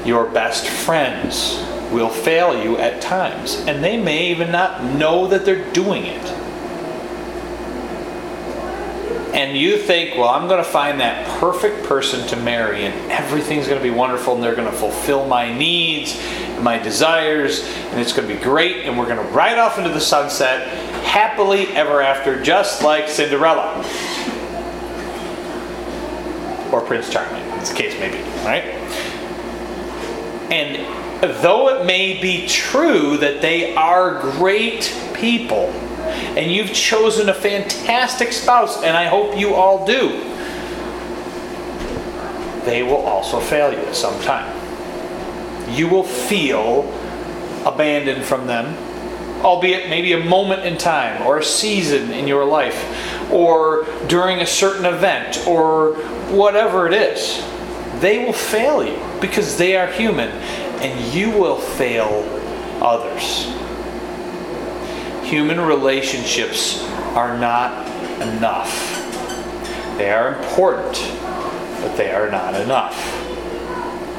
[0.06, 5.46] your best friends will fail you at times, and they may even not know that
[5.46, 6.45] they're doing it.
[9.36, 13.68] And you think, well, I'm going to find that perfect person to marry, and everything's
[13.68, 18.00] going to be wonderful, and they're going to fulfill my needs, and my desires, and
[18.00, 20.70] it's going to be great, and we're going to ride off into the sunset
[21.04, 23.84] happily ever after, just like Cinderella
[26.72, 28.64] or Prince Charming, as the case may be, right?
[30.50, 35.74] And though it may be true that they are great people,
[36.06, 40.10] and you've chosen a fantastic spouse, and I hope you all do,
[42.66, 44.52] they will also fail you at some time.
[45.70, 46.92] You will feel
[47.66, 48.76] abandoned from them,
[49.44, 54.46] albeit maybe a moment in time or a season in your life or during a
[54.46, 55.94] certain event or
[56.32, 57.44] whatever it is.
[58.00, 60.30] They will fail you because they are human
[60.82, 62.24] and you will fail
[62.82, 63.48] others.
[65.26, 66.84] Human relationships
[67.16, 67.88] are not
[68.22, 69.02] enough.
[69.98, 70.94] They are important,
[71.82, 72.96] but they are not enough.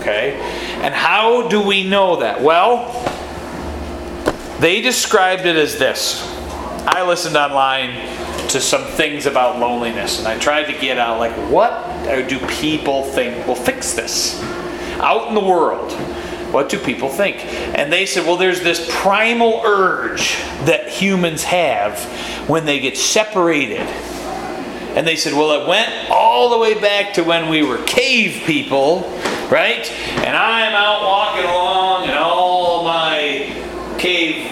[0.01, 0.35] Okay?
[0.83, 2.41] And how do we know that?
[2.43, 2.93] Well,
[4.61, 6.23] they described it as this.
[6.87, 11.33] I listened online to some things about loneliness and I tried to get out like
[11.51, 11.83] what
[12.29, 14.41] do people think will fix this?
[15.01, 15.91] Out in the world,
[16.53, 17.45] what do people think?
[17.45, 21.99] And they said, well, there's this primal urge that humans have
[22.49, 23.87] when they get separated.
[24.97, 28.45] And they said, well, it went all the way back to when we were cave
[28.47, 29.03] people,
[29.51, 29.91] right?
[30.25, 33.53] And I'm out walking along and all my
[33.99, 34.51] cave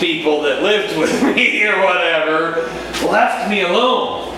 [0.00, 2.62] people that lived with me or whatever
[3.10, 4.34] left me alone.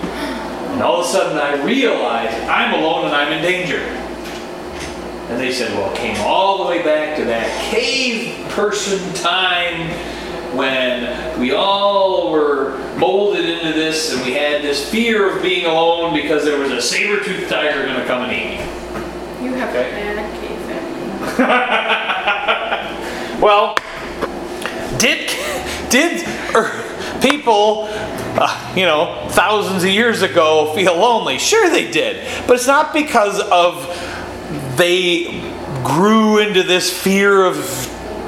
[0.73, 4.02] And all of a sudden I realized I'm alone and I'm in danger.
[5.33, 9.89] And they said, well, it came all the way back to that cave person time
[10.55, 16.13] when we all were molded into this and we had this fear of being alone
[16.13, 19.43] because there was a saber-toothed tiger going to come and eat me.
[19.43, 19.89] You have Okay.
[19.89, 23.39] a bad cave family.
[23.41, 23.75] Well,
[24.99, 25.29] did
[25.89, 26.25] did
[26.55, 26.69] er,
[27.21, 31.39] people, uh, you know, thousands of years ago feel lonely?
[31.39, 33.83] Sure, they did, but it's not because of
[34.75, 35.41] they
[35.83, 37.55] grew into this fear of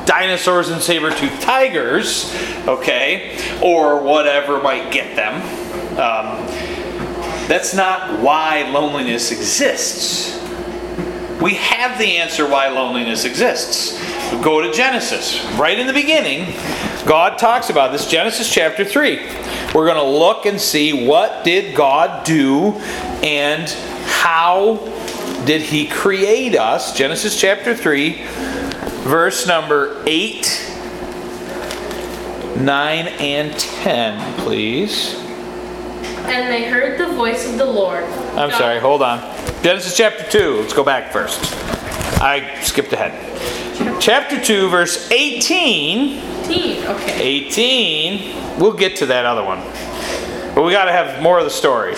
[0.05, 2.33] dinosaurs and saber-toothed tigers,
[2.67, 5.41] okay, or whatever might get them.
[5.97, 6.45] Um,
[7.47, 10.35] that's not why loneliness exists.
[11.41, 13.99] We have the answer why loneliness exists.
[14.41, 15.43] Go to Genesis.
[15.55, 16.55] Right in the beginning,
[17.05, 18.07] God talks about this.
[18.07, 19.17] Genesis chapter 3.
[19.73, 22.71] We're going to look and see what did God do
[23.21, 23.69] and
[24.07, 24.77] how
[25.43, 26.95] did he create us.
[26.95, 28.23] Genesis chapter 3,
[29.03, 30.71] verse number 8,
[32.57, 35.15] 9, and 10, please.
[36.25, 38.03] And they heard the voice of the Lord.
[38.03, 39.19] I'm God- sorry, hold on.
[39.61, 40.61] Genesis chapter 2.
[40.61, 41.39] Let's go back first.
[42.21, 43.13] I skipped ahead.
[43.99, 46.19] Chapter 2, verse 18.
[46.45, 46.85] 18.
[46.87, 47.21] Okay.
[47.21, 48.59] 18.
[48.59, 49.59] We'll get to that other one.
[50.55, 51.95] But we got to have more of the story.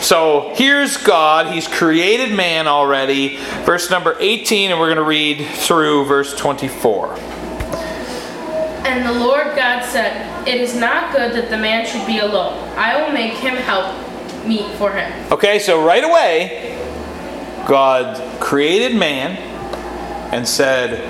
[0.00, 1.52] So here's God.
[1.52, 3.36] He's created man already.
[3.64, 7.16] Verse number 18, and we're going to read through verse 24.
[8.86, 12.56] And the Lord God said, It is not good that the man should be alone.
[12.78, 13.94] I will make him help
[14.46, 15.12] meet for him.
[15.30, 16.78] Okay, so right away,
[17.68, 19.36] God created man
[20.32, 21.06] and said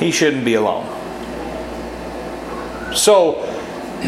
[0.00, 0.84] he shouldn't be alone.
[2.94, 3.53] So,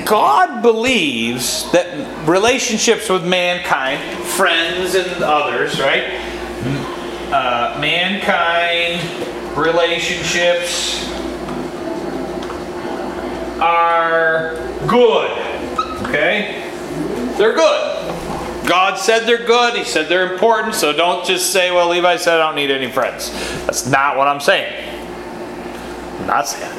[0.05, 6.05] God believes that relationships with mankind, friends and others, right?
[7.33, 9.01] Uh, mankind,
[9.57, 11.09] relationships
[13.61, 15.31] are good.
[16.07, 16.63] Okay?
[17.39, 17.97] They're good.
[18.67, 19.77] God said they're good.
[19.77, 20.75] He said they're important.
[20.75, 23.31] So don't just say, well, Levi said I don't need any friends.
[23.65, 24.73] That's not what I'm saying.
[26.21, 26.73] I'm not saying.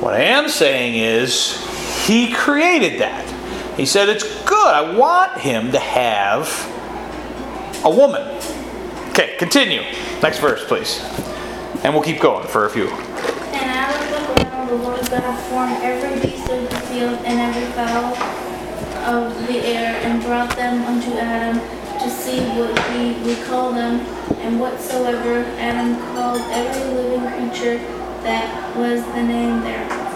[0.00, 1.58] What I am saying is,
[2.06, 3.26] He created that.
[3.76, 4.74] He said it's good.
[4.74, 6.48] I want him to have
[7.84, 8.22] a woman.
[9.10, 9.82] Okay, continue.
[10.22, 11.00] Next verse, please.
[11.82, 12.88] And we'll keep going for a few.
[12.88, 17.70] And of the ground the Lord God formed every beast of the field and every
[17.72, 18.14] fowl
[19.06, 21.58] of the air, and brought them unto Adam
[22.00, 24.00] to see what he would call them.
[24.40, 27.20] And whatsoever Adam called every living
[27.50, 27.78] creature,
[28.22, 30.09] that was the name thereof.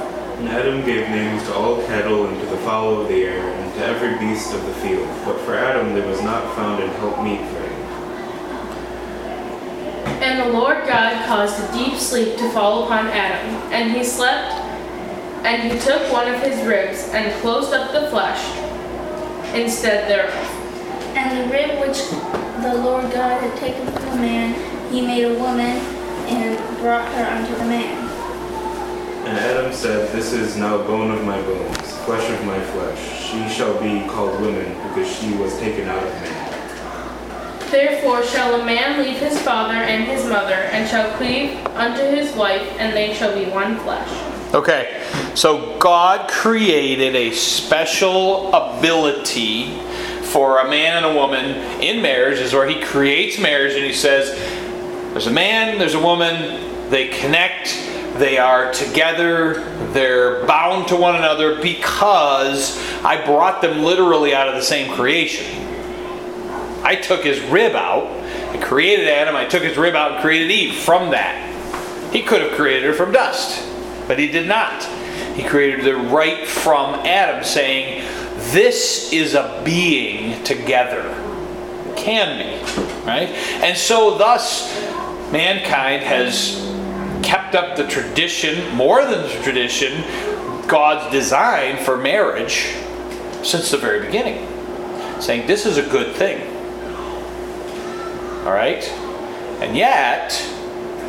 [0.45, 3.75] And Adam gave names to all cattle and to the fowl of the air and
[3.77, 5.09] to every beast of the field.
[5.25, 7.73] But for Adam there was not found an helpmeet for him.
[10.23, 14.53] And the Lord God caused a deep sleep to fall upon Adam, and he slept,
[15.47, 18.45] and he took one of his ribs and closed up the flesh
[19.55, 20.35] instead thereof.
[21.17, 22.03] And the rib which
[22.63, 25.79] the Lord God had taken from the man, he made a woman,
[26.29, 28.04] and brought her unto the man.
[29.27, 32.99] And Adam said, This is now bone of my bones, flesh of my flesh.
[33.31, 37.71] She shall be called woman, because she was taken out of man.
[37.71, 42.37] Therefore shall a man leave his father and his mother, and shall cleave unto his
[42.37, 44.09] wife, and they shall be one flesh.
[44.55, 45.03] Okay,
[45.35, 49.81] so God created a special ability
[50.35, 51.45] for a man and a woman
[51.81, 54.37] in marriage, is where He creates marriage and He says,
[55.13, 57.69] There's a man, there's a woman, they connect,
[58.19, 59.55] they are together,
[59.93, 65.63] they're bound to one another because I brought them literally out of the same creation.
[66.85, 68.07] I took his rib out,
[68.55, 72.13] I created Adam, I took his rib out and created Eve from that.
[72.13, 73.67] He could have created her from dust,
[74.07, 74.85] but he did not.
[75.35, 78.05] He created her right from Adam, saying,
[78.53, 81.03] This is a being together.
[81.97, 83.29] Can be, right?
[83.63, 84.73] And so, thus,
[85.33, 86.74] mankind has
[87.25, 90.03] kept up the tradition, more than the tradition,
[90.69, 92.75] God's design for marriage
[93.43, 94.47] since the very beginning.
[95.21, 96.41] Saying this is a good thing.
[98.47, 98.85] All right?
[99.61, 100.31] And yet,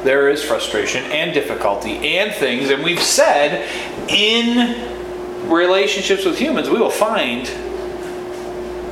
[0.04, 3.68] there is frustration and difficulty and things, and we've said
[4.10, 7.48] in relationships with humans, we will find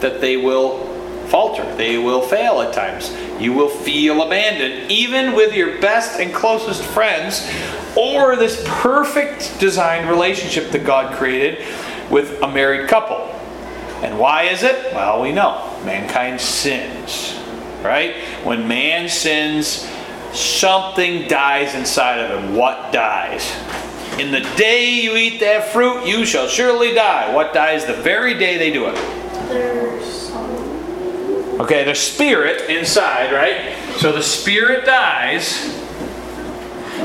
[0.02, 0.93] that they will
[1.30, 3.16] falter, they will fail at times.
[3.40, 7.50] You will feel abandoned, even with your best and closest friends,
[7.96, 11.66] or this perfect designed relationship that God created
[12.10, 13.18] with a married couple.
[14.04, 14.94] And why is it?
[14.94, 17.40] Well, we know mankind sins,
[17.84, 18.16] right?
[18.44, 19.90] When man sins,
[20.34, 22.56] something dies inside of him.
[22.56, 23.52] What dies?
[24.20, 27.34] In the day you eat that fruit, you shall surely die.
[27.34, 28.96] What dies the very day they do it?
[29.48, 30.23] Their soul.
[31.60, 33.76] Okay, the spirit inside, right?
[33.98, 35.72] So the spirit dies.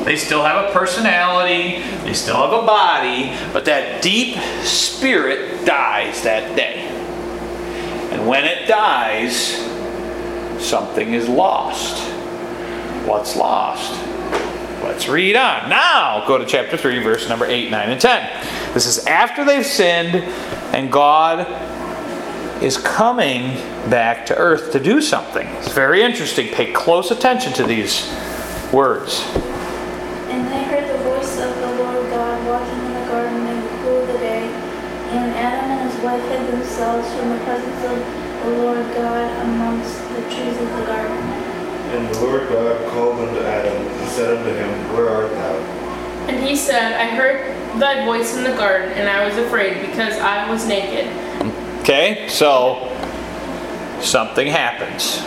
[0.04, 6.22] They still have a personality, they still have a body, but that deep spirit dies
[6.22, 6.86] that day.
[8.12, 9.56] And when it dies,
[10.64, 12.02] something is lost.
[13.06, 13.92] What's lost?
[14.82, 15.68] Let's read on.
[15.68, 18.74] Now, go to chapter 3, verse number 8, 9, and 10.
[18.74, 20.14] This is after they've sinned,
[20.74, 21.46] and God
[22.62, 23.54] is coming
[23.88, 25.46] back to earth to do something.
[25.58, 26.48] It's very interesting.
[26.48, 28.10] Pay close attention to these
[28.72, 29.22] words.
[30.26, 33.68] And they heard the voice of the Lord God walking in the garden in the
[33.82, 34.42] cool of the day.
[35.10, 39.96] And Adam and his wife hid themselves from the presence of the Lord God amongst
[40.10, 41.16] the trees of the garden.
[41.94, 45.54] And the Lord God called unto Adam and said unto him, Where art thou?
[46.28, 50.18] And he said, I heard thy voice in the garden, and I was afraid, because
[50.18, 51.06] I was naked.
[51.80, 52.94] Okay, so
[54.00, 55.20] something happens.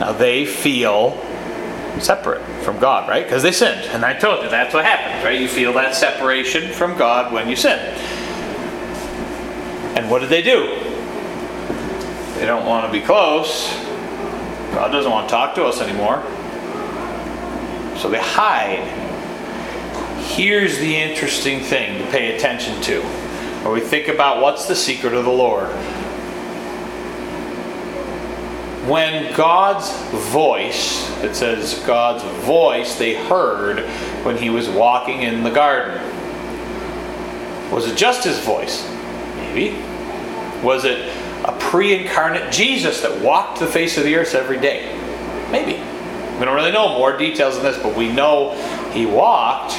[0.00, 1.20] Now they feel
[2.00, 3.24] separate from God, right?
[3.24, 3.82] Because they sinned.
[3.90, 5.38] And I told you that's what happens, right?
[5.40, 7.78] You feel that separation from God when you sin.
[9.96, 10.76] And what did they do?
[12.36, 13.68] They don't want to be close.
[14.72, 16.22] God doesn't want to talk to us anymore.
[17.98, 18.86] So they hide.
[20.22, 23.29] Here's the interesting thing to pay attention to.
[23.62, 25.68] When we think about what's the secret of the Lord.
[28.88, 29.90] When God's
[30.32, 33.80] voice, it says God's voice, they heard
[34.24, 36.00] when he was walking in the garden.
[37.70, 38.88] Was it just his voice?
[39.36, 39.76] Maybe.
[40.62, 44.96] Was it a pre incarnate Jesus that walked the face of the earth every day?
[45.52, 45.74] Maybe.
[46.38, 48.54] We don't really know more details than this, but we know
[48.92, 49.74] he walked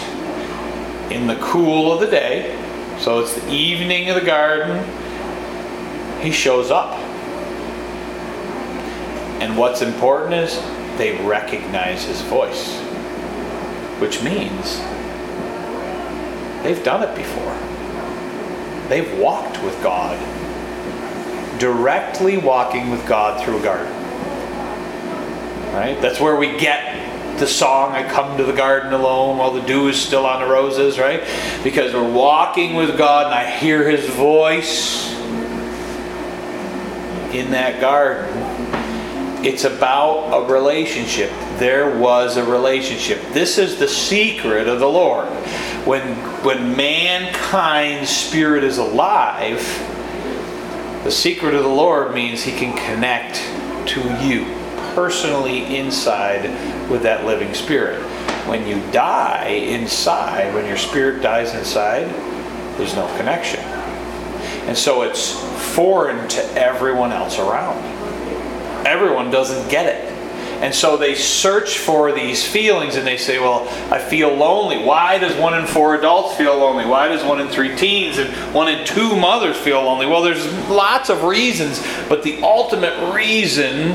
[1.12, 2.56] in the cool of the day.
[3.02, 4.78] So it's the evening of the garden.
[6.22, 6.94] He shows up.
[9.42, 10.56] And what's important is
[11.00, 12.78] they recognize his voice,
[14.00, 14.78] which means
[16.62, 17.58] they've done it before.
[18.88, 20.20] They've walked with God,
[21.60, 23.92] directly walking with God through a garden.
[25.74, 26.00] Right?
[26.02, 27.01] That's where we get
[27.40, 30.48] the song I come to the garden alone while the dew is still on the
[30.48, 31.24] roses, right?
[31.64, 35.12] Because we're walking with God and I hear his voice
[37.34, 38.30] in that garden.
[39.44, 41.32] It's about a relationship.
[41.58, 43.20] There was a relationship.
[43.32, 45.28] This is the secret of the Lord.
[45.86, 46.02] When
[46.44, 49.60] when mankind's spirit is alive,
[51.04, 53.38] the secret of the Lord means he can connect
[53.90, 54.61] to you
[54.96, 56.44] personally inside
[56.90, 58.02] with that living spirit.
[58.48, 62.08] When you die inside, when your spirit dies inside,
[62.78, 63.60] there's no connection.
[64.68, 65.32] And so it's
[65.74, 67.78] foreign to everyone else around.
[68.86, 70.12] Everyone doesn't get it.
[70.62, 74.84] And so they search for these feelings and they say, Well, I feel lonely.
[74.84, 76.86] Why does one in four adults feel lonely?
[76.86, 80.06] Why does one in three teens and one in two mothers feel lonely?
[80.06, 83.90] Well, there's lots of reasons, but the ultimate reason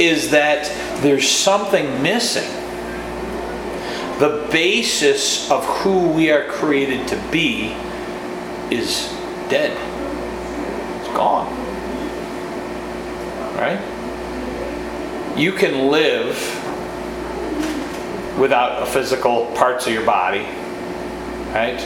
[0.00, 0.64] is that
[1.02, 2.50] there's something missing.
[4.18, 7.72] The basis of who we are created to be
[8.70, 9.08] is
[9.50, 9.76] dead.
[11.00, 11.48] It's gone.
[13.56, 13.78] Right?
[15.36, 16.36] You can live
[18.38, 20.46] without physical parts of your body.
[21.52, 21.78] Right?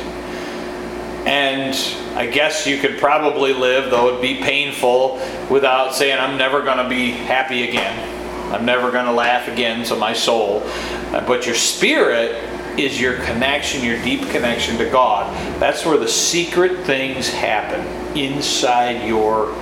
[1.26, 1.74] And
[2.16, 5.14] I guess you could probably live, though it'd be painful,
[5.50, 8.52] without saying, I'm never going to be happy again.
[8.52, 10.62] I'm never going to laugh again, so my soul.
[10.64, 12.32] Uh, but your spirit
[12.78, 15.32] is your connection, your deep connection to God.
[15.60, 17.80] That's where the secret things happen
[18.16, 19.54] inside your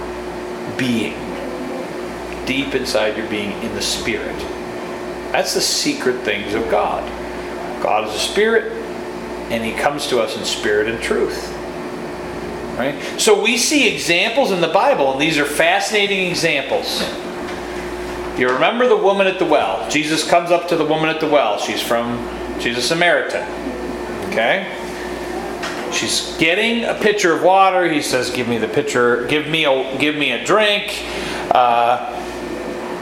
[0.76, 1.16] being.
[2.44, 4.36] Deep inside your being in the spirit.
[5.30, 7.08] That's the secret things of God.
[7.82, 8.81] God is a spirit,
[9.52, 11.52] and He comes to us in spirit and truth.
[12.78, 12.98] Right?
[13.18, 17.02] So we see examples in the Bible, and these are fascinating examples.
[18.38, 19.88] You remember the woman at the well.
[19.90, 21.58] Jesus comes up to the woman at the well.
[21.58, 22.26] She's from,
[22.60, 23.46] she's a Samaritan.
[24.30, 24.78] Okay?
[25.92, 27.86] She's getting a pitcher of water.
[27.90, 29.26] He says, "Give me the pitcher.
[29.26, 31.04] Give me a give me a drink."
[31.50, 32.21] Uh,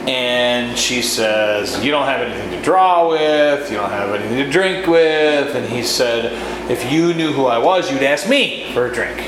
[0.07, 3.71] and she says, "You don't have anything to draw with.
[3.71, 6.31] You don't have anything to drink with." And he said,
[6.69, 9.19] "If you knew who I was, you'd ask me for a drink."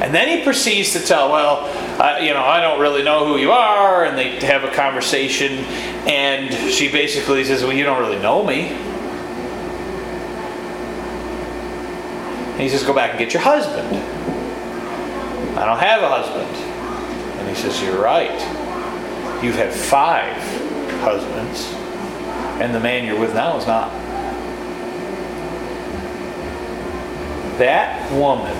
[0.00, 3.36] And then he proceeds to tell, "Well, uh, you know, I don't really know who
[3.36, 5.64] you are," and they have a conversation.
[6.06, 8.76] And she basically says, "Well, you don't really know me."
[12.54, 13.96] And he says, Go back and get your husband.
[15.58, 16.56] I don't have a husband.
[17.40, 18.63] And he says, You're right.
[19.44, 20.34] You've had five
[21.02, 21.70] husbands,
[22.62, 23.90] and the man you're with now is not.
[27.58, 28.56] That woman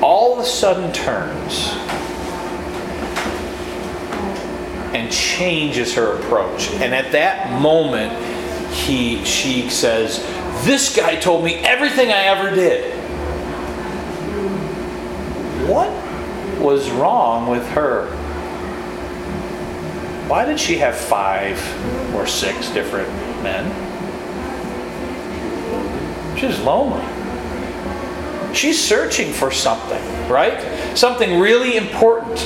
[0.00, 1.70] all of a sudden turns
[4.94, 6.70] and changes her approach.
[6.74, 8.12] And at that moment,
[8.72, 10.24] he she says,
[10.64, 12.94] this guy told me everything I ever did.
[15.68, 15.90] What
[16.68, 18.04] was wrong with her?
[20.28, 21.56] Why did she have five
[22.14, 23.08] or six different
[23.42, 23.64] men?
[26.36, 27.06] She's lonely.
[28.54, 30.60] She's searching for something, right?
[30.94, 32.38] Something really important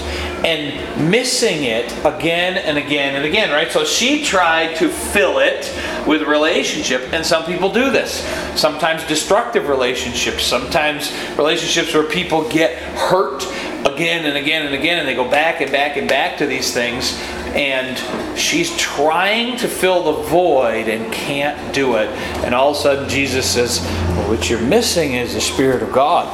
[0.44, 3.72] and missing it again and again and again, right?
[3.72, 5.72] So she tried to fill it
[6.06, 8.24] with relationship, and some people do this.
[8.60, 13.44] Sometimes destructive relationships, sometimes relationships where people get hurt
[13.86, 16.72] again and again and again, and they go back and back and back to these
[16.72, 17.18] things.
[17.54, 17.98] And
[18.38, 22.08] she's trying to fill the void and can't do it.
[22.44, 25.92] And all of a sudden, Jesus says, well, What you're missing is the Spirit of
[25.92, 26.26] God.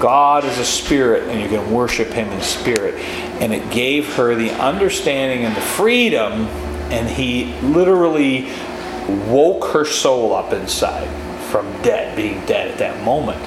[0.00, 2.96] God is a spirit, and you can worship Him in spirit.
[3.40, 6.48] And it gave her the understanding and the freedom,
[6.90, 8.50] and He literally
[9.28, 11.06] woke her soul up inside
[11.50, 13.40] from dead, being dead at that moment.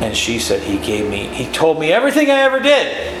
[0.00, 3.20] And she said, He gave me, He told me everything I ever did.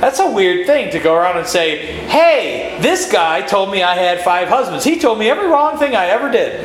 [0.00, 3.94] That's a weird thing to go around and say, Hey, this guy told me I
[3.94, 4.84] had five husbands.
[4.84, 6.64] He told me every wrong thing I ever did.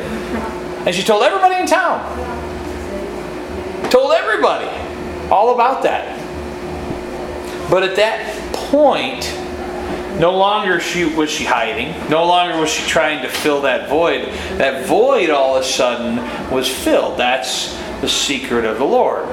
[0.86, 2.24] And she told everybody in town
[3.94, 4.66] told everybody
[5.30, 6.18] all about that.
[7.70, 9.32] But at that point,
[10.18, 11.94] no longer she, was she hiding.
[12.10, 14.26] No longer was she trying to fill that void.
[14.58, 16.16] That void all of a sudden
[16.50, 17.18] was filled.
[17.18, 17.72] That's
[18.04, 19.26] the secret of the Lord.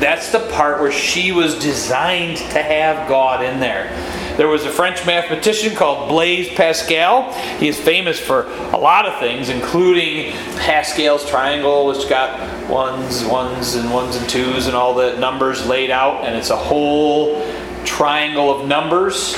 [0.00, 3.90] That's the part where she was designed to have God in there.
[4.38, 7.34] There was a French mathematician called Blaise Pascal.
[7.58, 13.74] He is famous for a lot of things, including Pascal's triangle, which got ones, ones,
[13.74, 17.46] and ones and twos, and all the numbers laid out, and it's a whole
[17.84, 19.36] triangle of numbers.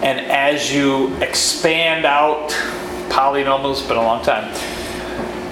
[0.00, 2.50] And as you expand out
[3.10, 4.54] polynomials, been a long time.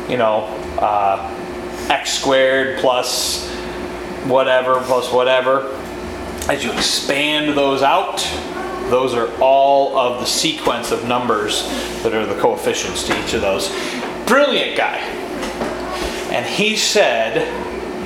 [0.09, 0.45] You know,
[0.78, 1.36] uh,
[1.91, 3.49] x squared plus
[4.24, 5.72] whatever plus whatever.
[6.49, 8.18] As you expand those out,
[8.91, 11.68] those are all of the sequence of numbers
[12.03, 13.68] that are the coefficients to each of those.
[14.26, 14.99] Brilliant guy.
[16.32, 17.47] And he said,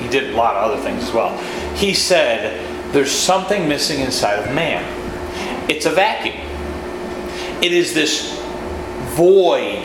[0.01, 1.37] he did a lot of other things as well.
[1.75, 4.85] He said, there's something missing inside of man.
[5.71, 6.37] It's a vacuum.
[7.63, 8.41] It is this
[9.15, 9.85] void.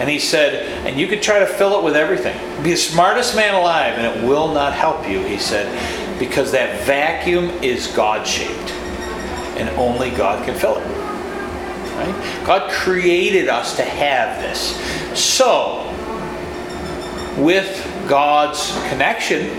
[0.00, 2.36] And he said, and you could try to fill it with everything.
[2.62, 5.68] Be the smartest man alive, and it will not help you, he said,
[6.18, 8.72] because that vacuum is God shaped
[9.56, 10.86] and only God can fill it.
[11.96, 12.44] Right?
[12.44, 14.76] God created us to have this.
[15.18, 15.88] So,
[17.36, 19.50] with God's connection,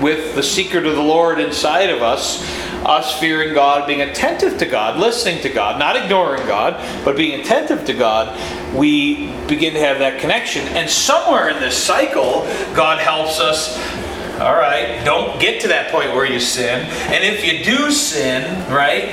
[0.00, 2.42] with the secret of the Lord inside of us,
[2.84, 6.74] us fearing God, being attentive to God, listening to God, not ignoring God,
[7.04, 8.36] but being attentive to God,
[8.74, 10.66] we begin to have that connection.
[10.68, 12.42] And somewhere in this cycle,
[12.74, 13.78] God helps us.
[14.40, 16.80] All right, don't get to that point where you sin.
[17.12, 19.10] And if you do sin, right,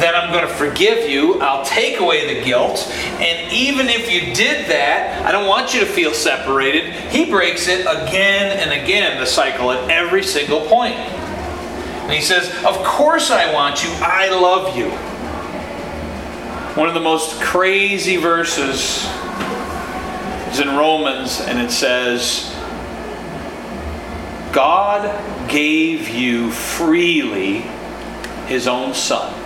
[0.00, 1.40] then I'm going to forgive you.
[1.40, 2.86] I'll take away the guilt.
[3.20, 6.92] And even if you did that, I don't want you to feel separated.
[7.10, 10.94] He breaks it again and again, the cycle at every single point.
[10.94, 13.90] And he says, Of course I want you.
[14.00, 14.90] I love you.
[16.76, 19.06] One of the most crazy verses
[20.50, 22.54] is in Romans, and it says,
[24.52, 27.58] God gave you freely
[28.46, 29.39] his own son.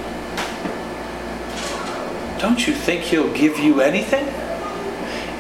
[2.45, 4.23] Don't you think he'll give you anything?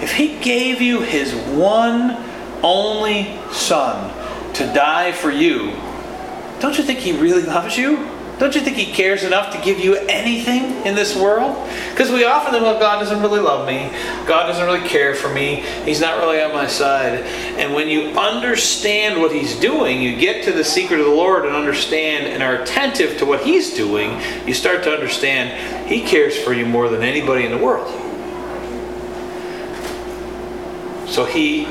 [0.03, 2.17] If he gave you his one
[2.63, 4.11] only son
[4.55, 5.73] to die for you,
[6.61, 7.99] don't you think he really loves you?
[8.39, 11.69] Don't you think he cares enough to give you anything in this world?
[11.91, 13.91] Because we often think, well, God doesn't really love me.
[14.27, 15.57] God doesn't really care for me.
[15.85, 17.21] He's not really on my side.
[17.59, 21.47] And when you understand what he's doing, you get to the secret of the Lord
[21.47, 26.37] and understand and are attentive to what he's doing, you start to understand he cares
[26.37, 27.89] for you more than anybody in the world.
[31.09, 31.67] So he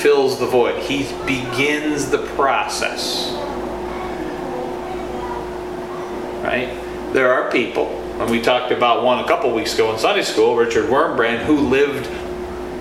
[0.00, 0.82] fills the void.
[0.82, 3.34] He begins the process
[6.46, 6.68] right?
[7.12, 7.88] There are people,
[8.20, 11.68] and we talked about one a couple weeks ago in Sunday school, Richard Wurmbrand, who
[11.68, 12.06] lived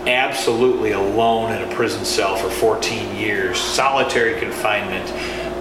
[0.07, 5.11] absolutely alone in a prison cell for 14 years, solitary confinement.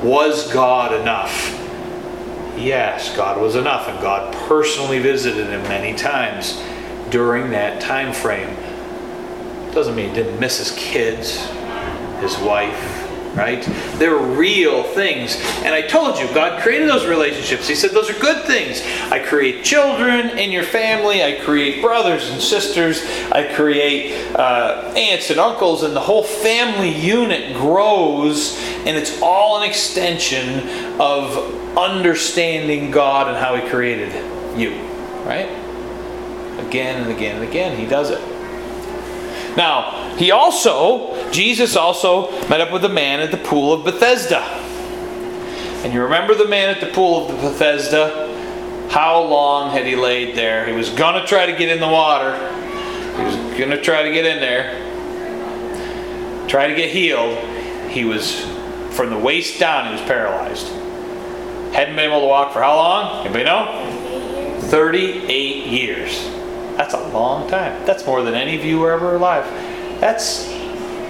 [0.04, 1.60] Was God enough?
[2.58, 6.62] Yes, God was enough, and God personally visited him many times
[7.10, 8.54] during that time frame.
[9.72, 11.46] Doesn't mean he didn't miss his kids,
[12.20, 13.03] his wife,
[13.34, 13.62] right?
[13.98, 15.36] They're real things.
[15.64, 17.68] And I told you, God created those relationships.
[17.68, 18.82] He said, Those are good things.
[19.10, 25.30] I create children in your family, I create brothers and sisters, I create uh, aunts
[25.30, 28.56] and uncles, and the whole family unit grows,
[28.86, 34.12] and it's all an extension of understanding God and how He created
[34.56, 34.70] you,
[35.24, 35.48] right?
[36.66, 38.33] Again and again and again, He does it.
[39.56, 44.40] Now, he also, Jesus also met up with a man at the pool of Bethesda.
[45.84, 48.88] And you remember the man at the pool of Bethesda?
[48.90, 50.66] How long had he laid there?
[50.66, 52.36] He was going to try to get in the water.
[53.16, 54.80] He was going to try to get in there.
[56.48, 57.38] Try to get healed.
[57.90, 58.40] He was,
[58.90, 60.68] from the waist down, he was paralyzed.
[61.74, 63.26] Hadn't been able to walk for how long?
[63.26, 64.60] Anybody know?
[64.62, 66.24] 38 years.
[66.76, 67.84] That's a long time.
[67.86, 69.44] That's more than any of you were ever alive.
[70.00, 70.48] That's,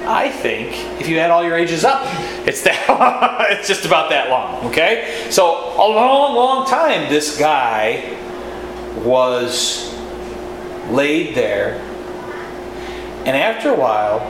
[0.05, 2.03] I think, if you add all your ages up,
[2.47, 3.49] it's that.
[3.51, 4.67] it's just about that long.
[4.67, 7.09] Okay, so a long, long time.
[7.09, 8.19] This guy
[8.99, 9.95] was
[10.91, 11.81] laid there,
[13.25, 14.21] and after a while,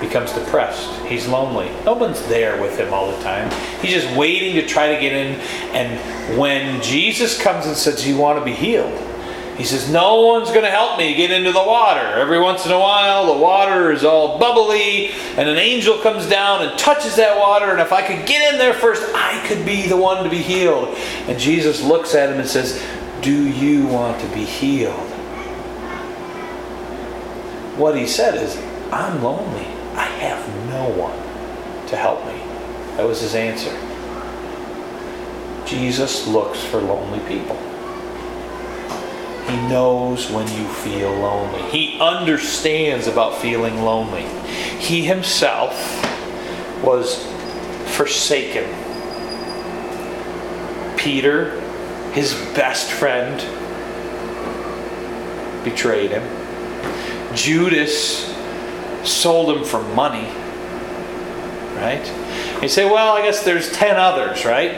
[0.00, 0.90] becomes depressed.
[1.06, 1.70] He's lonely.
[1.84, 3.50] No one's there with him all the time.
[3.80, 5.38] He's just waiting to try to get in.
[5.72, 9.11] And when Jesus comes and says, you want to be healed?"
[9.56, 12.00] He says, No one's going to help me get into the water.
[12.00, 16.66] Every once in a while, the water is all bubbly, and an angel comes down
[16.66, 17.70] and touches that water.
[17.70, 20.40] And if I could get in there first, I could be the one to be
[20.40, 20.96] healed.
[21.28, 22.82] And Jesus looks at him and says,
[23.20, 25.10] Do you want to be healed?
[27.76, 28.56] What he said is,
[28.90, 29.66] I'm lonely.
[29.94, 31.16] I have no one
[31.88, 32.38] to help me.
[32.96, 33.70] That was his answer.
[35.66, 37.56] Jesus looks for lonely people.
[39.48, 41.62] He knows when you feel lonely.
[41.70, 44.22] He understands about feeling lonely.
[44.78, 45.74] He himself
[46.82, 47.26] was
[47.96, 48.64] forsaken.
[50.96, 51.60] Peter,
[52.12, 53.40] his best friend,
[55.64, 57.34] betrayed him.
[57.34, 58.32] Judas
[59.04, 60.28] sold him for money.
[61.76, 62.06] Right?
[62.62, 64.72] You say, well, I guess there's 10 others, right?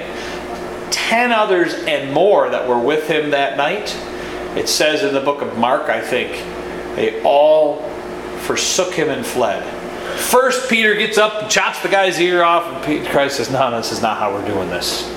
[0.91, 3.95] 10 others and more that were with him that night
[4.57, 6.33] it says in the book of Mark, I think,
[6.97, 7.83] they all
[8.41, 9.63] forsook him and fled.
[10.19, 13.79] First, Peter gets up and chops the guy's ear off, and Christ says, No, no,
[13.79, 15.09] this is not how we're doing this.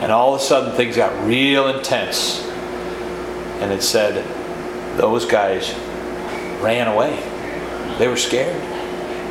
[0.00, 2.44] And all of a sudden, things got real intense.
[3.60, 4.24] And it said,
[4.96, 5.74] Those guys
[6.60, 7.16] ran away.
[7.98, 8.56] They were scared.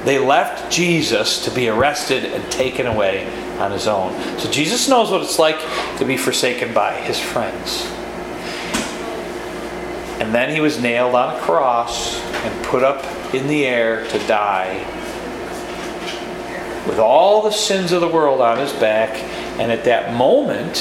[0.05, 3.25] They left Jesus to be arrested and taken away
[3.57, 4.13] on his own.
[4.39, 5.59] So Jesus knows what it's like
[5.97, 7.89] to be forsaken by his friends.
[10.19, 13.03] And then he was nailed on a cross and put up
[13.33, 14.85] in the air to die
[16.87, 19.15] with all the sins of the world on his back.
[19.59, 20.75] And at that moment,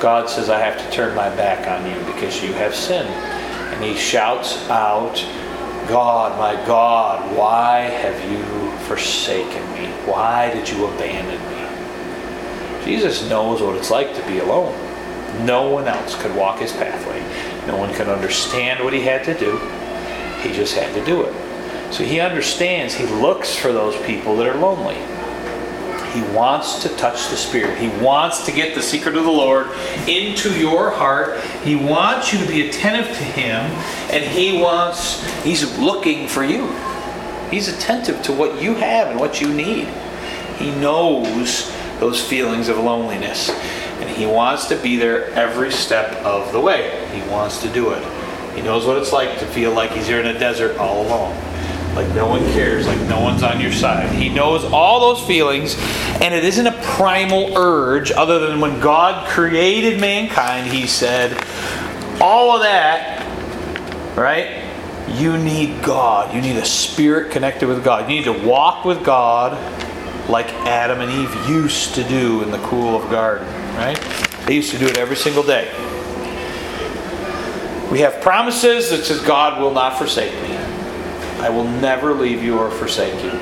[0.00, 3.08] God says, I have to turn my back on you because you have sinned.
[3.08, 5.14] And he shouts out,
[5.88, 9.86] God, my God, why have you forsaken me?
[10.06, 12.84] Why did you abandon me?
[12.84, 14.74] Jesus knows what it's like to be alone.
[15.40, 17.20] No one else could walk his pathway.
[17.66, 19.58] No one could understand what he had to do.
[20.40, 21.92] He just had to do it.
[21.92, 24.96] So he understands, he looks for those people that are lonely.
[26.12, 27.78] He wants to touch the Spirit.
[27.78, 29.68] He wants to get the secret of the Lord
[30.06, 31.40] into your heart.
[31.64, 33.60] He wants you to be attentive to Him,
[34.10, 36.68] and He wants, He's looking for you.
[37.50, 39.88] He's attentive to what you have and what you need.
[40.58, 43.50] He knows those feelings of loneliness,
[44.22, 47.04] He wants to be there every step of the way.
[47.12, 48.54] He wants to do it.
[48.54, 51.36] He knows what it's like to feel like He's here in a desert all alone
[51.96, 54.08] like no one cares, like no one's on your side.
[54.14, 55.76] He knows all those feelings,
[56.22, 61.32] and it isn't a primal urge other than when God created mankind, He said,
[62.18, 63.26] all of that,
[64.16, 64.64] right?
[65.18, 66.34] You need God.
[66.34, 68.08] You need a spirit connected with God.
[68.08, 69.52] You need to walk with God
[70.30, 73.98] like Adam and Eve used to do in the cool of garden, right?
[74.46, 75.70] They used to do it every single day.
[77.90, 80.56] We have promises that says God will not forsake me.
[81.42, 83.38] I will never leave you or forsake you.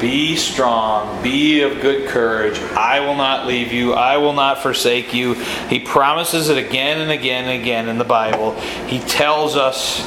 [0.00, 2.58] Be strong, be of good courage.
[2.58, 5.34] I will not leave you, I will not forsake you.
[5.68, 8.58] He promises it again and again and again in the Bible.
[8.88, 10.02] He tells us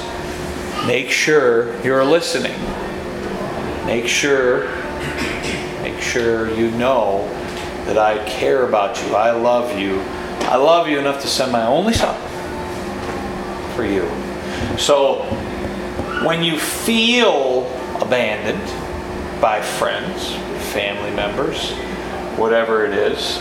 [0.85, 2.59] make sure you're listening.
[3.85, 4.67] Make sure
[5.81, 7.25] make sure you know
[7.87, 9.15] that I care about you.
[9.15, 10.01] I love you.
[10.41, 12.15] I love you enough to send my only son
[13.75, 14.07] for you.
[14.77, 15.23] So
[16.23, 17.65] when you feel
[18.01, 18.61] abandoned
[19.41, 20.33] by friends,
[20.73, 21.71] family members,
[22.37, 23.39] whatever it is,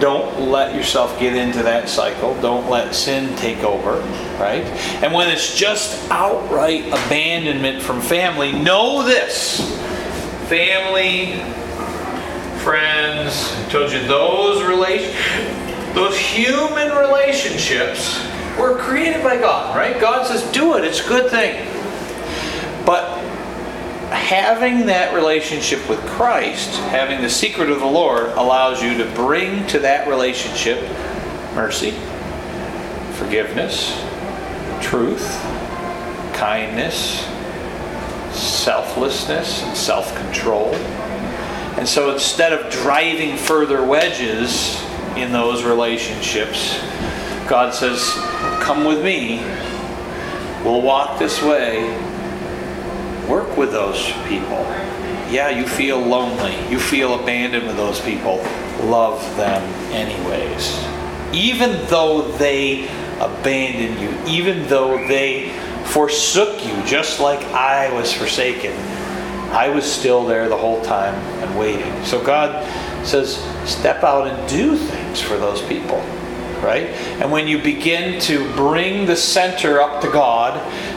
[0.00, 2.38] don't let yourself get into that cycle.
[2.40, 4.00] Don't let sin take over,
[4.40, 4.64] right?
[5.02, 9.60] And when it's just outright abandonment from family, know this.
[10.48, 11.34] Family,
[12.64, 15.14] friends, told you those relation
[15.94, 18.20] those human relationships
[18.58, 20.00] we're created by God, right?
[20.00, 21.66] God says, do it, it's a good thing.
[22.86, 23.18] But
[24.10, 29.66] having that relationship with Christ, having the secret of the Lord, allows you to bring
[29.68, 30.80] to that relationship
[31.54, 31.92] mercy,
[33.14, 34.00] forgiveness,
[34.80, 35.26] truth,
[36.34, 37.24] kindness,
[38.32, 40.72] selflessness, and self control.
[41.76, 44.80] And so instead of driving further wedges
[45.16, 46.78] in those relationships,
[47.48, 48.12] God says,
[48.62, 49.38] Come with me.
[50.64, 51.82] We'll walk this way.
[53.28, 54.64] Work with those people.
[55.30, 56.54] Yeah, you feel lonely.
[56.70, 58.38] You feel abandoned with those people.
[58.82, 59.62] Love them
[59.92, 60.78] anyways.
[61.34, 62.84] Even though they
[63.20, 65.50] abandoned you, even though they
[65.86, 68.72] forsook you, just like I was forsaken,
[69.54, 72.04] I was still there the whole time and waiting.
[72.04, 72.66] So God
[73.06, 76.02] says, step out and do things for those people
[76.64, 76.86] right?
[77.20, 80.54] And when you begin to bring the center up to God,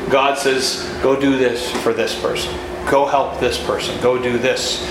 [0.09, 2.53] God says, go do this for this person.
[2.89, 4.01] Go help this person.
[4.01, 4.81] Go do this.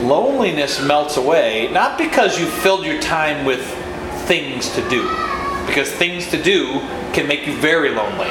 [0.00, 3.64] Loneliness melts away, not because you filled your time with
[4.26, 5.02] things to do,
[5.66, 6.80] because things to do
[7.12, 8.30] can make you very lonely.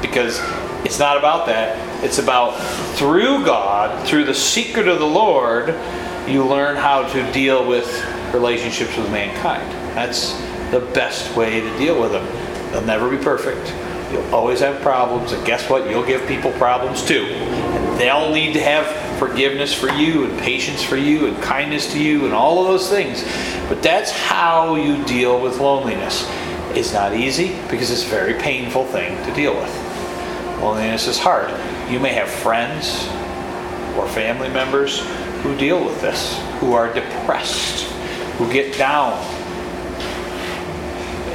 [0.00, 0.40] Because
[0.84, 1.76] it's not about that.
[2.02, 2.52] It's about
[2.96, 5.74] through God, through the secret of the Lord,
[6.28, 7.86] you learn how to deal with
[8.34, 9.70] relationships with mankind.
[9.94, 10.32] That's
[10.70, 12.26] the best way to deal with them.
[12.72, 13.72] They'll never be perfect.
[14.12, 15.88] You'll always have problems, and guess what?
[15.88, 17.24] You'll give people problems too.
[17.24, 18.86] And they'll need to have
[19.18, 22.88] forgiveness for you, and patience for you, and kindness to you, and all of those
[22.88, 23.22] things.
[23.68, 26.28] But that's how you deal with loneliness.
[26.76, 30.60] It's not easy because it's a very painful thing to deal with.
[30.60, 31.48] Loneliness is hard.
[31.88, 33.06] You may have friends
[33.96, 35.00] or family members
[35.42, 37.84] who deal with this, who are depressed,
[38.38, 39.14] who get down,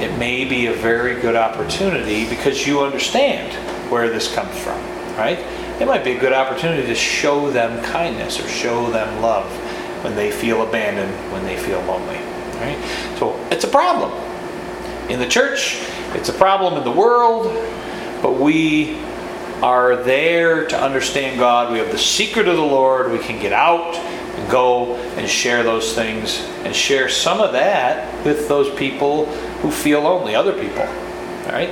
[0.02, 3.54] it may be a very good opportunity because you understand
[3.92, 4.80] where this comes from,
[5.16, 5.38] right?
[5.80, 9.46] It might be a good opportunity to show them kindness or show them love
[10.04, 12.18] when they feel abandoned, when they feel lonely,
[12.58, 12.78] right?
[13.20, 14.12] So it's a problem
[15.10, 15.80] in the church,
[16.16, 17.46] it's a problem in the world,
[18.24, 18.98] but we
[19.62, 21.72] are there to understand God.
[21.72, 23.12] We have the secret of the Lord.
[23.12, 28.26] We can get out and go and share those things and share some of that
[28.26, 29.26] with those people
[29.62, 30.82] who feel lonely, other people.
[30.82, 31.70] All right?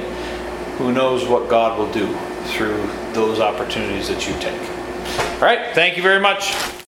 [0.78, 2.16] Who knows what God will do
[2.46, 4.62] through those opportunities that you take.
[5.36, 6.80] All right, thank you very much.